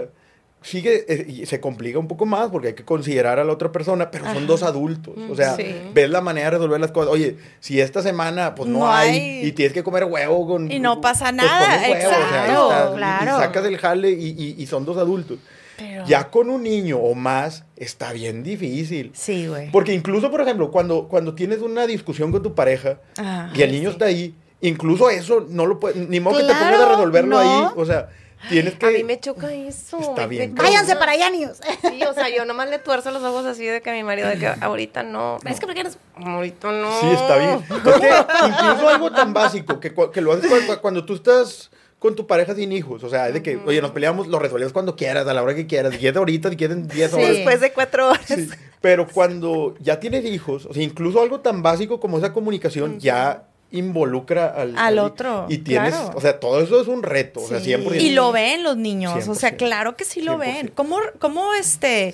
[0.63, 3.71] sigue, eh, y se complica un poco más porque hay que considerar a la otra
[3.71, 5.13] persona, pero son dos adultos.
[5.29, 5.65] O sea, Sí.
[5.93, 7.11] ves la manera de resolver las cosas.
[7.11, 9.45] Oye, si esta semana pues no, No hay, hay.
[9.47, 10.71] y tienes que comer huevo con...
[10.71, 12.91] Y no pasa pues, nada, come huevo, o sea, ahí exacto, está.
[12.91, 13.25] Y- claro.
[13.25, 15.39] Y, sacas el jale y, y- y son dos adultos.
[15.77, 19.11] Pero- Ya con un niño o más está bien difícil.
[19.15, 19.71] Sí, güey.
[19.71, 23.71] Porque incluso, por ejemplo, cuando, cuando tienes una discusión con tu pareja Ah, y el
[23.71, 26.89] niño está ahí, incluso eso no lo puedes, ni modo que te Claro, pongas a
[26.91, 27.39] resolverlo no.
[27.39, 27.71] ahí.
[27.75, 28.09] O sea,
[28.49, 28.85] tienes que...
[28.85, 29.99] A mí me choca eso.
[29.99, 30.55] Está bien.
[30.55, 31.59] Váyanse para allá, niños.
[31.81, 34.27] Sí, o sea, yo nomás le tuerzo los ojos así de que a mi marido,
[34.29, 35.37] de que ahorita no.
[35.45, 35.97] Es que porque eres.
[36.15, 36.99] Ahorita no.
[37.01, 37.63] Sí, está bien.
[37.69, 41.71] Es que incluso algo tan básico que, que lo haces cuando, cuando tú estás
[42.01, 43.03] con tu pareja sin hijos.
[43.03, 45.53] O sea, es de que, oye, nos peleamos, lo resolvemos cuando quieras, a la hora
[45.53, 45.93] que quieras.
[45.93, 47.29] Si quieres ahorita, si quieres en 10 Sí, horas.
[47.29, 48.25] Después de cuatro horas.
[48.25, 48.49] Sí,
[48.81, 53.43] Pero cuando ya tienes hijos, o sea, incluso algo tan básico como esa comunicación ya
[53.71, 56.11] involucra al, Al otro, Y tienes, claro.
[56.15, 57.71] o sea, todo eso es un reto, o sea, Sí.
[57.71, 58.01] 100%.
[58.01, 59.57] Y lo ven los niños, o sea, 100%.
[59.57, 60.67] claro que sí lo ven.
[60.67, 60.73] 100%.
[60.75, 62.13] ¿Cómo, cómo este,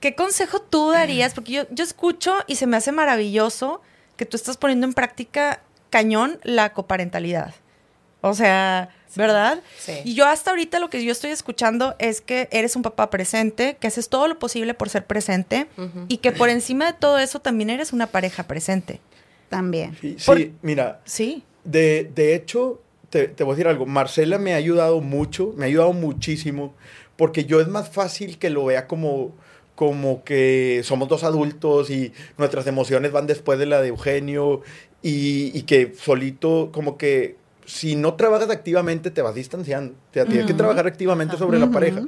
[0.00, 1.34] qué consejo tú darías?
[1.34, 3.82] Porque yo, yo escucho y se me hace maravilloso
[4.16, 7.54] que tú estás poniendo en práctica cañón la coparentalidad.
[8.20, 9.60] O sea, ¿verdad?
[9.78, 9.92] Sí.
[10.04, 13.76] Y yo hasta ahorita lo que yo estoy escuchando es que eres un papá presente,
[13.78, 15.66] que haces todo lo posible por ser presente
[16.08, 19.00] y que por encima de todo eso también eres una pareja presente.
[19.56, 19.96] También.
[20.18, 21.42] Sí, mira, Sí.
[21.64, 22.80] de, de hecho,
[23.10, 26.74] te, te voy a decir algo, Marcela me ha ayudado mucho, me ha ayudado muchísimo,
[27.16, 29.32] porque yo es más fácil que lo vea como,
[29.76, 34.62] como que somos dos adultos y nuestras emociones van después de la de Eugenio
[35.02, 37.36] y, y que solito, como que
[37.66, 39.94] si no trabajas activamente te vas distanciando.
[40.10, 42.02] O sea, tienes que trabajar activamente sobre la pareja.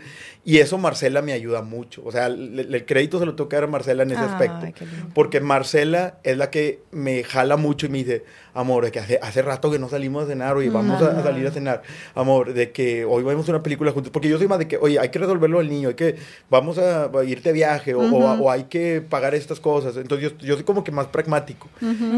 [0.44, 2.02] Y eso Marcela me ayuda mucho.
[2.04, 4.26] O sea, el, el crédito se lo tengo que dar a Marcela en ese Ay,
[4.26, 4.66] aspecto.
[5.14, 9.18] Porque Marcela es la que me jala mucho y me dice, amor, de que hace,
[9.22, 11.82] hace rato que no salimos a cenar, oye, vamos a, a salir a cenar.
[12.14, 14.12] Amor, de que hoy vemos una película juntos.
[14.12, 16.16] Porque yo soy más de que, oye, hay que resolverlo al niño, hay que,
[16.48, 19.96] vamos a, a irte de viaje o, o- o hay que pagar estas cosas.
[19.96, 21.68] Entonces yo, yo soy como que más pragmático.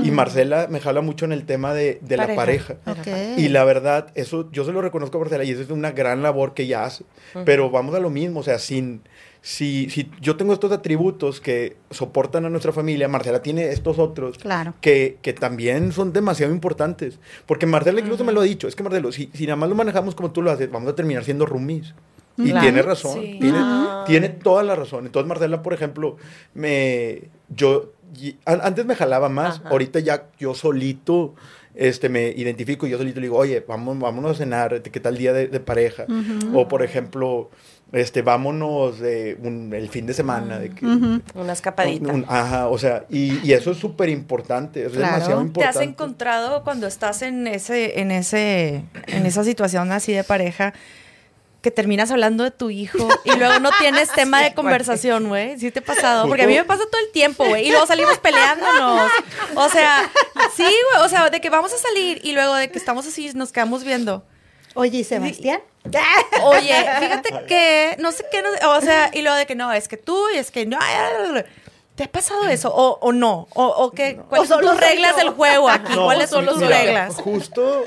[0.05, 2.75] Y Marcela me jala mucho en el tema de, de la Pareja.
[2.75, 2.75] pareja.
[3.37, 6.23] Y la verdad, eso yo se lo reconozco a Marcela y eso es una gran
[6.23, 7.05] labor que ella hace.
[7.45, 9.03] Pero vamos a lo mismo, o sea, sin,
[9.43, 14.39] si, si yo tengo estos atributos que soportan a nuestra familia, Marcela tiene estos otros
[14.39, 14.75] Claro.
[14.81, 17.19] que, que también son demasiado importantes.
[17.47, 19.75] Porque Marcela incluso me lo ha dicho, es que Marcelo, si, si nada más lo
[19.75, 21.95] manejamos como tú lo haces, vamos a terminar siendo roomies.
[22.37, 22.61] Y Claro.
[22.61, 23.39] tiene razón, Sí.
[23.41, 24.05] tiene, Ah.
[24.07, 25.07] tiene toda la razón.
[25.07, 26.17] Entonces Marcela, por ejemplo,
[26.55, 29.69] me, yo, y- an- antes me jalaba más, Ajá.
[29.71, 31.35] ahorita ya yo solito
[31.79, 35.17] este, me identifico y yo solito le digo, oye, vamos, vámonos a cenar, ¿qué tal
[35.17, 36.07] día de, de pareja?
[36.53, 37.51] O, por ejemplo,
[37.93, 40.59] este, vámonos de un- el fin de semana.
[40.59, 42.13] De que, Una escapadita.
[42.13, 45.07] un- ajá, o sea, y, y eso es súper importante, es Claro.
[45.13, 45.79] demasiado ¿Te importante.
[45.79, 50.75] has encontrado cuando estás en ese, en ese, en esa situación así de pareja
[51.61, 55.59] que terminas hablando de tu hijo y luego no tienes tema de conversación, güey?
[55.59, 56.29] ¿Sí te ha pasado?
[56.29, 59.11] Porque a mí me pasa todo el tiempo, güey, y luego salimos peleándonos.
[59.57, 60.09] O sea,
[60.55, 63.33] sí, güey, o sea, de que vamos a salir y luego de que estamos así
[63.35, 64.25] nos quedamos viendo.
[64.75, 65.61] Oye, ¿y Sebastián?
[66.45, 69.89] Oye, fíjate que no sé qué, no- o sea, y luego de que no, es
[69.89, 70.79] que tú y es que no.
[71.99, 73.49] ¿Te ha pasado eso o, o no?
[73.55, 75.95] ¿O, o qué, cuáles son soy reglas del juego aquí?
[75.97, 77.17] No, ¿Cuáles son mira, reglas?
[77.17, 77.83] Justo,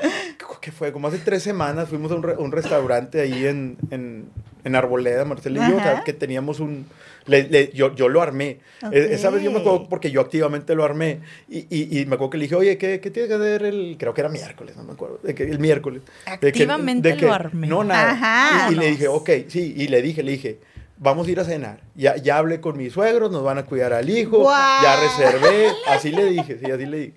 [0.59, 4.25] que fue como hace tres semanas, fuimos a un, re- un restaurante ahí en, en,
[4.65, 6.87] en Arboleda, Marcela y yo, o sea, que teníamos un...
[7.25, 8.59] le- le- yo, yo lo armé.
[8.91, 11.21] E- Esa vez yo me acuerdo porque yo activamente lo armé.
[11.47, 13.95] Y, y, y me acuerdo que le dije, oye, ¿qué, qué tienes que hacer el...
[13.97, 15.19] Creo que era miércoles, no me acuerdo.
[15.23, 16.01] el miércoles.
[16.41, 17.65] De que- Activamente lo armé.
[17.67, 18.11] No, nada.
[18.11, 18.69] Ajá.
[18.69, 19.73] Y, y le dije, ok, sí.
[19.77, 20.59] Y le dije, le dije,
[21.01, 21.81] vamos a ir a cenar.
[21.95, 24.43] Ya, ya hablé con mis suegros, nos van a cuidar al hijo.
[24.83, 25.73] Ya reservé.
[25.87, 27.13] Así le dije, sí, así le dije.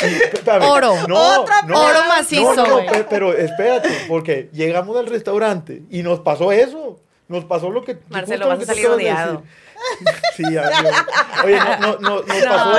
[0.00, 0.92] Espérame, Oro.
[0.94, 2.86] Otra Oro macizo, no, no, güey.
[2.88, 6.98] pe- pero espérate, porque llegamos al restaurante y nos pasó eso.
[7.28, 7.98] Nos pasó lo que.
[8.08, 9.42] Marcelo, vas a salir odiado.
[9.42, 9.46] decir.
[10.36, 10.90] Sí, amigo.
[11.44, 12.70] Oye, no, no, no, nos pasó.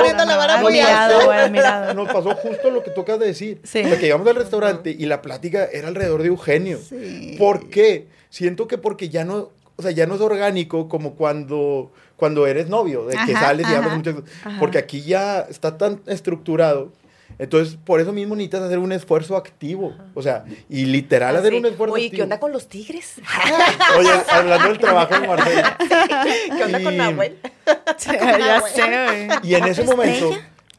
[1.94, 3.60] Nos pasó justo lo que tú acabas de decir.
[3.64, 3.82] Sí.
[3.82, 6.78] Porque llegamos al restaurante y la plática era alrededor de Eugenio.
[6.78, 7.36] Sí.
[7.38, 8.06] ¿Por qué?
[8.30, 9.50] Siento que porque ya no.
[9.78, 13.64] O sea, ya no es orgánico como cuando, cuando eres novio, de que Ajá, sales
[13.66, 13.78] y ajá.
[13.78, 14.24] hablas mucho.
[14.58, 16.92] Porque aquí ya está tan estructurado.
[17.38, 19.94] Entonces, por eso mismo necesitas hacer un esfuerzo activo.
[20.14, 21.60] O sea, y literal hacer Así.
[21.60, 22.16] un esfuerzo Oye, activo.
[22.16, 23.14] ¿qué onda con los tigres?
[23.98, 25.78] Oye, hablando del trabajo de Marcela.
[26.56, 27.38] ¿Qué onda con Nahuel?
[28.04, 29.28] ya sé, güey.
[29.44, 30.32] Y en ese momento,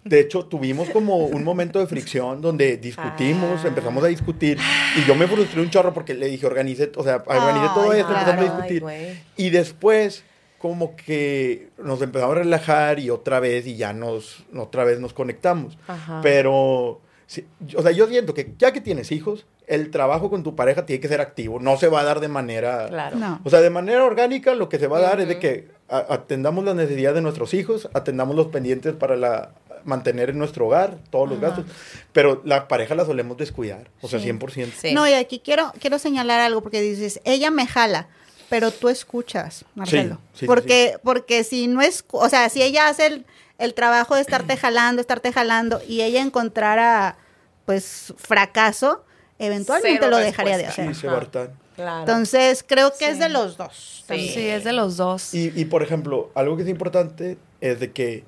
[0.10, 3.68] de hecho, tuvimos como un momento de fricción donde discutimos, Ah.
[3.68, 4.58] empezamos a discutir.
[4.98, 8.12] Y yo me frustré un chorro porque le dije, organice, o sea, organice todo esto,
[8.12, 8.84] empezamos a discutir.
[8.86, 10.24] Ay, y después,
[10.58, 15.14] como que nos empezamos a relajar y otra vez, y ya nos, otra vez nos
[15.14, 15.78] conectamos.
[15.88, 16.20] Ajá.
[16.24, 17.46] Pero, sí,
[17.78, 21.00] o sea, yo siento que ya que tienes hijos, el trabajo con tu pareja tiene
[21.00, 22.88] que ser activo, no se va a dar de manera...
[22.88, 23.18] Claro.
[23.18, 23.40] No.
[23.44, 26.66] O sea, de manera orgánica lo que se va a dar es de que atendamos
[26.66, 29.52] las necesidades de nuestros hijos, atendamos los pendientes para la,
[29.86, 31.66] mantener en nuestro hogar todos los gastos,
[32.12, 34.72] pero la pareja la solemos descuidar, o sea, 100%.
[34.78, 34.94] Sí.
[34.94, 38.08] No, y aquí quiero, quiero señalar algo porque dices, ella me jala,
[38.50, 40.20] pero tú escuchas, Marcelo.
[40.34, 43.26] sí, sí, porque, porque si no es, o sea, si ella hace el,
[43.60, 47.18] el trabajo de estarte jalando, estarte jalando, y ella encontrara,
[47.66, 49.06] pues, fracaso,
[49.38, 50.94] eventualmente Cero lo dejaría de hacer.
[50.94, 51.54] Sí, se va a hartar.
[51.76, 52.00] Claro.
[52.00, 54.04] Entonces, creo que es de los dos.
[54.08, 54.30] Sí.
[54.30, 55.34] Sí, es de los dos.
[55.34, 58.26] Y, y, por ejemplo, algo que es importante es de que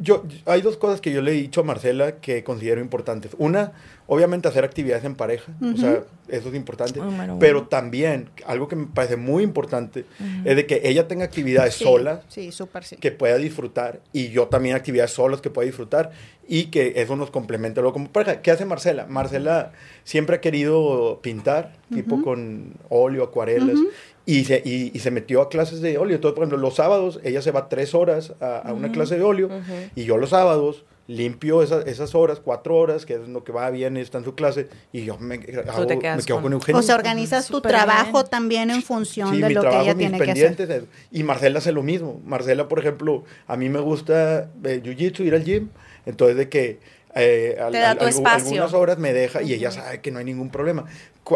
[0.00, 3.32] yo, hay dos cosas que yo le he dicho a Marcela que considero importantes.
[3.38, 3.72] Una,
[4.12, 7.00] obviamente hacer actividades en pareja, o sea, eso es importante.
[7.38, 10.04] Pero también, algo que me parece muy importante,
[10.44, 12.96] es de que ella tenga actividades Sí, solas, Sí, súper sí.
[12.96, 16.10] que pueda disfrutar, y yo también actividades solas que pueda disfrutar,
[16.48, 18.42] y que eso nos complemente luego como pareja.
[18.42, 19.06] ¿Qué hace Marcela?
[19.06, 19.70] Marcela
[20.02, 23.78] siempre ha querido pintar, tipo con óleo, acuarelas,
[24.26, 26.16] y, se, y, y se metió a clases de óleo.
[26.16, 29.22] Entonces, por ejemplo, los sábados ella se va tres horas a, a una clase de
[29.22, 29.48] óleo,
[29.94, 33.68] y yo los sábados limpio esas, esas horas, cuatro horas, que es lo que va
[33.70, 36.52] bien está en su clase, y yo me, hago- te quedas me quedo con- con
[36.54, 36.78] Eugenio.
[36.78, 38.26] O sea, organizas tu trabajo bien.
[38.30, 40.84] también en función Sí, de lo que trabajo, ella mis tiene que hacer.
[41.10, 42.20] Y Marcela hace lo mismo.
[42.24, 45.68] Marcela, por ejemplo, a mí me gusta eh, jiu-jitsu, ir al gym.
[46.06, 46.78] Entonces, de que
[47.16, 50.84] eh, al- al- algunas horas me deja y ella sabe que no hay ningún problema.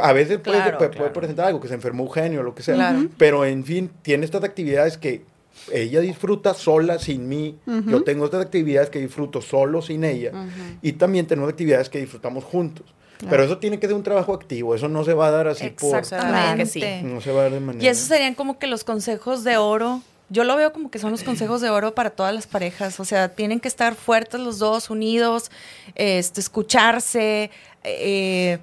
[0.02, 0.90] A veces puede, puede, claro.
[0.92, 2.74] puede presentar algo, que se enfermó Eugenio o lo que sea.
[2.76, 3.06] Claro.
[3.18, 5.22] Pero, en fin, tiene estas actividades que
[5.72, 7.58] ella disfruta sola, sin mí.
[7.86, 10.32] Yo tengo estas actividades que disfruto solo, sin ella.
[10.82, 12.86] Y también tenemos actividades que disfrutamos juntos.
[13.28, 14.74] Pero eso tiene que ser un trabajo activo.
[14.74, 15.98] Eso no se va a dar así por...
[15.98, 16.66] Exactamente.
[16.66, 16.82] sí.
[17.02, 17.84] No se va a dar de manera...
[17.84, 20.02] Y esos serían como que los consejos de oro.
[20.30, 23.00] Yo lo veo como que son los consejos de oro para todas las parejas.
[23.00, 25.50] O sea, tienen que estar fuertes los dos, unidos,
[25.94, 27.50] este, escucharse.
[27.84, 28.58] eh,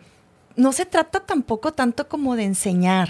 [0.56, 3.10] no se trata tampoco tanto como de enseñar,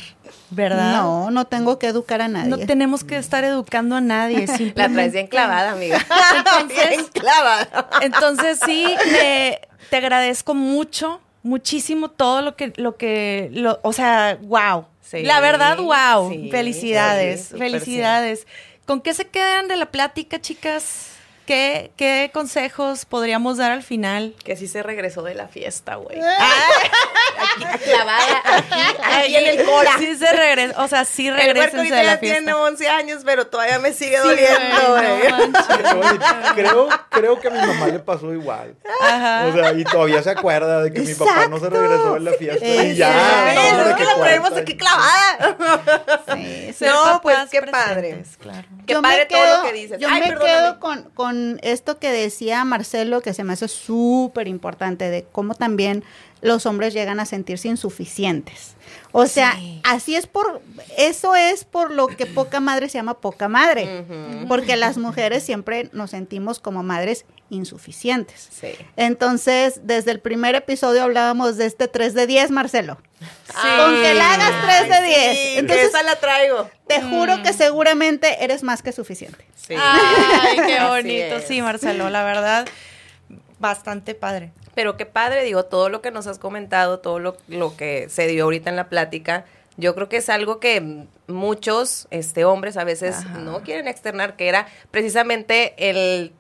[0.50, 0.94] ¿verdad?
[0.94, 2.50] No, no tengo que educar a nadie.
[2.50, 4.40] No tenemos que estar educando a nadie.
[4.40, 6.00] La traes simplemente- bien clavada, amiga.
[6.38, 7.90] Entonces- bien clavada.
[8.02, 14.38] Entonces sí, me- te agradezco mucho, muchísimo todo lo que, lo que, lo, o sea,
[14.42, 14.86] wow.
[15.02, 16.30] Sí, la verdad, wow.
[16.32, 18.48] sí, felicidades, sí, felicidades.
[18.86, 21.11] ¿Con qué se quedan de la plática, chicas?
[21.52, 24.36] ¿Qué, ¿Qué consejos podríamos dar al final?
[24.46, 26.18] Que sí se regresó de la fiesta, güey.
[26.18, 29.92] aquí, clavada, aquí, aquí en el cora.
[30.00, 32.56] Sí se regresa, o sea, sí El regresense ahorita de la ya tiene fiesta.
[32.58, 37.60] 11 años, pero todavía me sigue Sí, doliendo, güey, no creo, creo que a mi
[37.60, 38.76] mamá le pasó igual.
[39.02, 39.48] Ajá.
[39.48, 42.32] O sea, y todavía se acuerda de que mi papá no se regresó de la
[42.32, 42.66] fiesta.
[42.66, 43.10] Y ya,
[43.54, 43.78] Exacto.
[43.78, 44.60] no, de es que la cuenta.
[44.62, 45.58] aquí clavada.
[46.34, 48.24] Sí, No, pues, qué padre.
[48.40, 48.68] Claro.
[48.88, 50.00] Qué Yo padre me todo quedo- lo que dices.
[50.00, 50.52] Yo Ay, me perdóname.
[50.60, 55.56] quedo con, con esto que decía Marcelo, que se me hace súper importante, de cómo
[55.56, 56.04] también
[56.42, 58.76] los hombres llegan a sentirse insuficientes.
[59.14, 59.82] O sea, Sí.
[59.84, 60.62] así es por,
[60.98, 64.06] eso es por lo que poca madre se llama poca madre,
[64.48, 68.48] porque las mujeres siempre nos sentimos como madres insuficientes.
[68.52, 68.70] Sí.
[68.96, 72.98] Entonces, desde el primer episodio hablábamos de este 3 de 10, Marcelo.
[73.20, 73.68] Sí.
[73.78, 74.54] Con que la hagas
[74.88, 75.32] 3 de 10.
[75.38, 76.70] Sí, Entonces, esa la traigo.
[76.88, 79.46] te juro que seguramente eres más que suficiente.
[79.56, 79.76] Sí.
[79.78, 81.40] Ay, qué bonito.
[81.46, 82.66] Sí, Marcelo, la verdad,
[83.60, 84.52] bastante padre.
[84.76, 88.28] Pero qué padre, digo, todo lo que nos has comentado, todo lo, lo que se
[88.28, 89.46] dio ahorita en la plática,
[89.78, 93.38] yo creo que es algo que muchos este, hombres a veces Ajá.
[93.40, 96.34] no quieren externar, que era precisamente el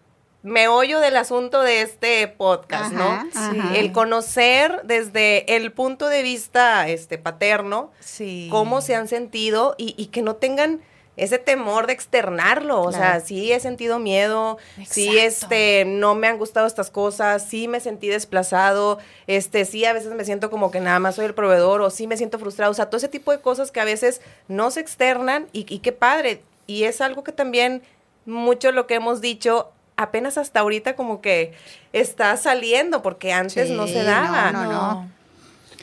[0.44, 3.04] meollo del asunto de este podcast, ¿no?
[3.34, 3.76] Ajá.
[3.76, 8.48] El conocer desde el punto de vista este, paterno Sí.
[8.50, 10.82] cómo se han sentido y, y que no tengan
[11.18, 12.82] ese temor de externarlo.
[12.82, 14.57] O sea, sí he sentido miedo,
[14.88, 15.45] sí Exacto.
[15.55, 18.97] este, no me han gustado estas cosas, sí me sentí desplazado,
[19.28, 22.07] este, sí a veces me siento como que nada más soy el proveedor o sí
[22.07, 22.72] me siento frustrado.
[22.72, 25.80] O sea, todo ese tipo de cosas que a veces no se externan y, y
[25.80, 26.41] qué padre.
[26.68, 27.82] Y es algo que también
[28.26, 31.53] mucho lo que hemos dicho apenas hasta ahorita como que
[31.93, 34.51] está saliendo porque antes Sí, no se daba.
[34.51, 35.12] no, no, no.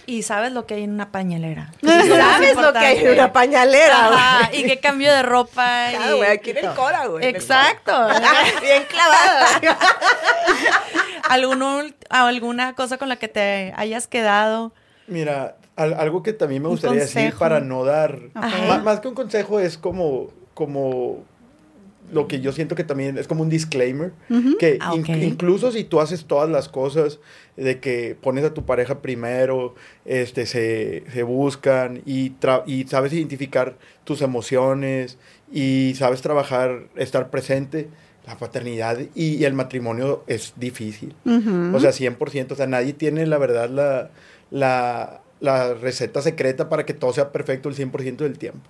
[0.09, 1.71] Y sabes lo que hay en una pañalera.
[1.83, 4.07] ¿Sabes lo que hay en una pañalera?
[4.07, 5.89] Ajá, y qué cambio de ropa.
[5.91, 7.27] Claro, y- güey, aquí en el Cora, güey.
[7.27, 7.93] Exacto.
[8.63, 9.47] Bien clavada.
[11.29, 14.73] ¿Algún, ¿Alguna cosa con la que te hayas quedado?
[15.07, 19.15] Mira, al- algo que también me gustaría decir para no dar, ma- más, que un
[19.15, 21.19] consejo es como, como
[22.13, 24.13] lo que yo siento que también es como un disclaimer,
[24.59, 27.19] que Ah, in- incluso si tú haces todas las cosas
[27.57, 33.13] de que pones a tu pareja primero, este, se, se buscan y, tra- y sabes
[33.13, 35.19] identificar tus emociones
[35.53, 37.89] y sabes trabajar, estar presente,
[38.27, 41.15] la paternidad y, y el matrimonio es difícil.
[41.75, 42.53] O sea, 100%.
[42.53, 44.11] O sea, nadie tiene, la verdad, la,
[44.51, 48.61] la, la receta secreta para que todo sea perfecto el 100% del tiempo.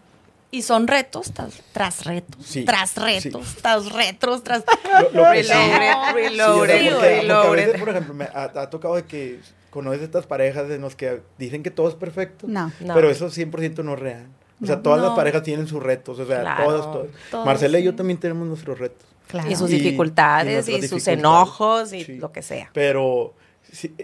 [0.51, 3.01] Y son retos tras, tras retos, Sí, tras sí.
[3.01, 4.65] retos, tras retos, tras...
[5.13, 7.67] Lo, lo que sí- Reloaded, Sí, reloaded, o sea, porque- porque a reloaded.
[7.67, 9.41] veces, por ejemplo, me ha, ha tocado de que
[9.71, 12.73] conoces estas parejas en los que dicen que todo es perfecto, No.
[12.81, 12.95] No.
[12.95, 14.27] pero eso 100% no es real.
[14.63, 15.09] O sea, todas No.
[15.09, 17.07] las parejas tienen sus retos, o sea, Claro, todas, todas.
[17.31, 19.07] todos, Marcela y yo también tenemos nuestros retos.
[19.29, 19.51] Claro.
[19.51, 21.19] Y sus Y- y dificultades y, sus dificultades.
[21.19, 22.17] enojos y Sí.
[22.17, 22.71] lo que sea.
[22.73, 23.35] Pero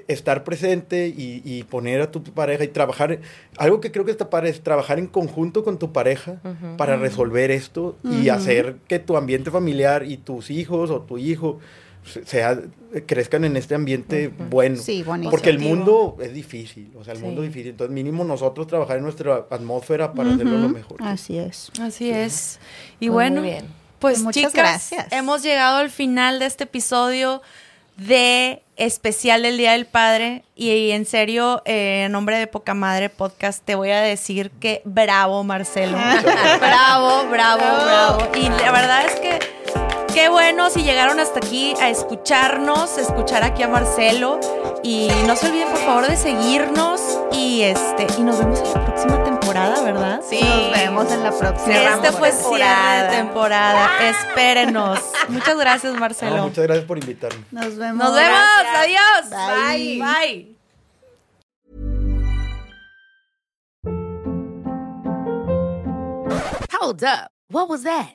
[0.09, 3.21] estar presente y, y poner a tu pareja y trabajar,
[3.57, 6.41] algo que creo que está padre es trabajar en conjunto con tu pareja
[6.77, 11.61] para resolver esto y hacer que tu ambiente familiar y tus hijos o tu hijo
[12.05, 12.61] se- sea,
[13.07, 14.77] crezcan en este ambiente bueno.
[14.77, 15.31] Sí, bonito.
[15.31, 17.25] Porque el mundo es difícil, o sea, el Sí.
[17.25, 17.71] mundo es difícil.
[17.71, 20.99] Entonces, mínimo nosotros trabajar en nuestra atmósfera para hacerlo lo mejor.
[21.03, 21.71] Así es.
[21.81, 22.61] Así es.
[23.01, 23.65] Y Pues bueno, muy bien.
[24.01, 25.13] pues Muchas chicas, gracias.
[25.13, 27.41] hemos llegado al final de este episodio
[27.97, 30.45] de especial del Día del Padre.
[30.55, 34.83] Y en serio, eh, en nombre de Poca Madre Podcast, te voy a decir que
[34.85, 35.97] bravo, Marcelo.
[36.61, 38.29] bravo, bravo, bravo.
[38.35, 39.39] Y la verdad es que
[40.13, 44.41] qué bueno si llegaron hasta aquí a escucharnos, escuchar aquí a Marcelo.
[44.83, 47.01] Y no se olviden por favor de seguirnos.
[47.33, 49.24] Y este y nos vemos en la próxima
[49.65, 50.23] temporada, ¿verdad?
[50.29, 50.41] Sí.
[50.41, 51.75] Nos vemos en la próxima.
[51.77, 53.11] Este fue cierre temporada.
[53.11, 54.09] de temporada.
[54.09, 55.01] Espérenos.
[55.29, 56.43] Muchas gracias, No, Marcelo.
[56.45, 57.45] muchas gracias por invitarme.
[57.51, 58.05] Nos vemos.
[58.05, 58.39] Nos vemos.
[58.77, 59.31] Adiós.
[59.31, 59.99] Bye.
[60.01, 60.55] Bye.
[66.73, 67.31] Hold up.
[67.49, 68.15] What was that?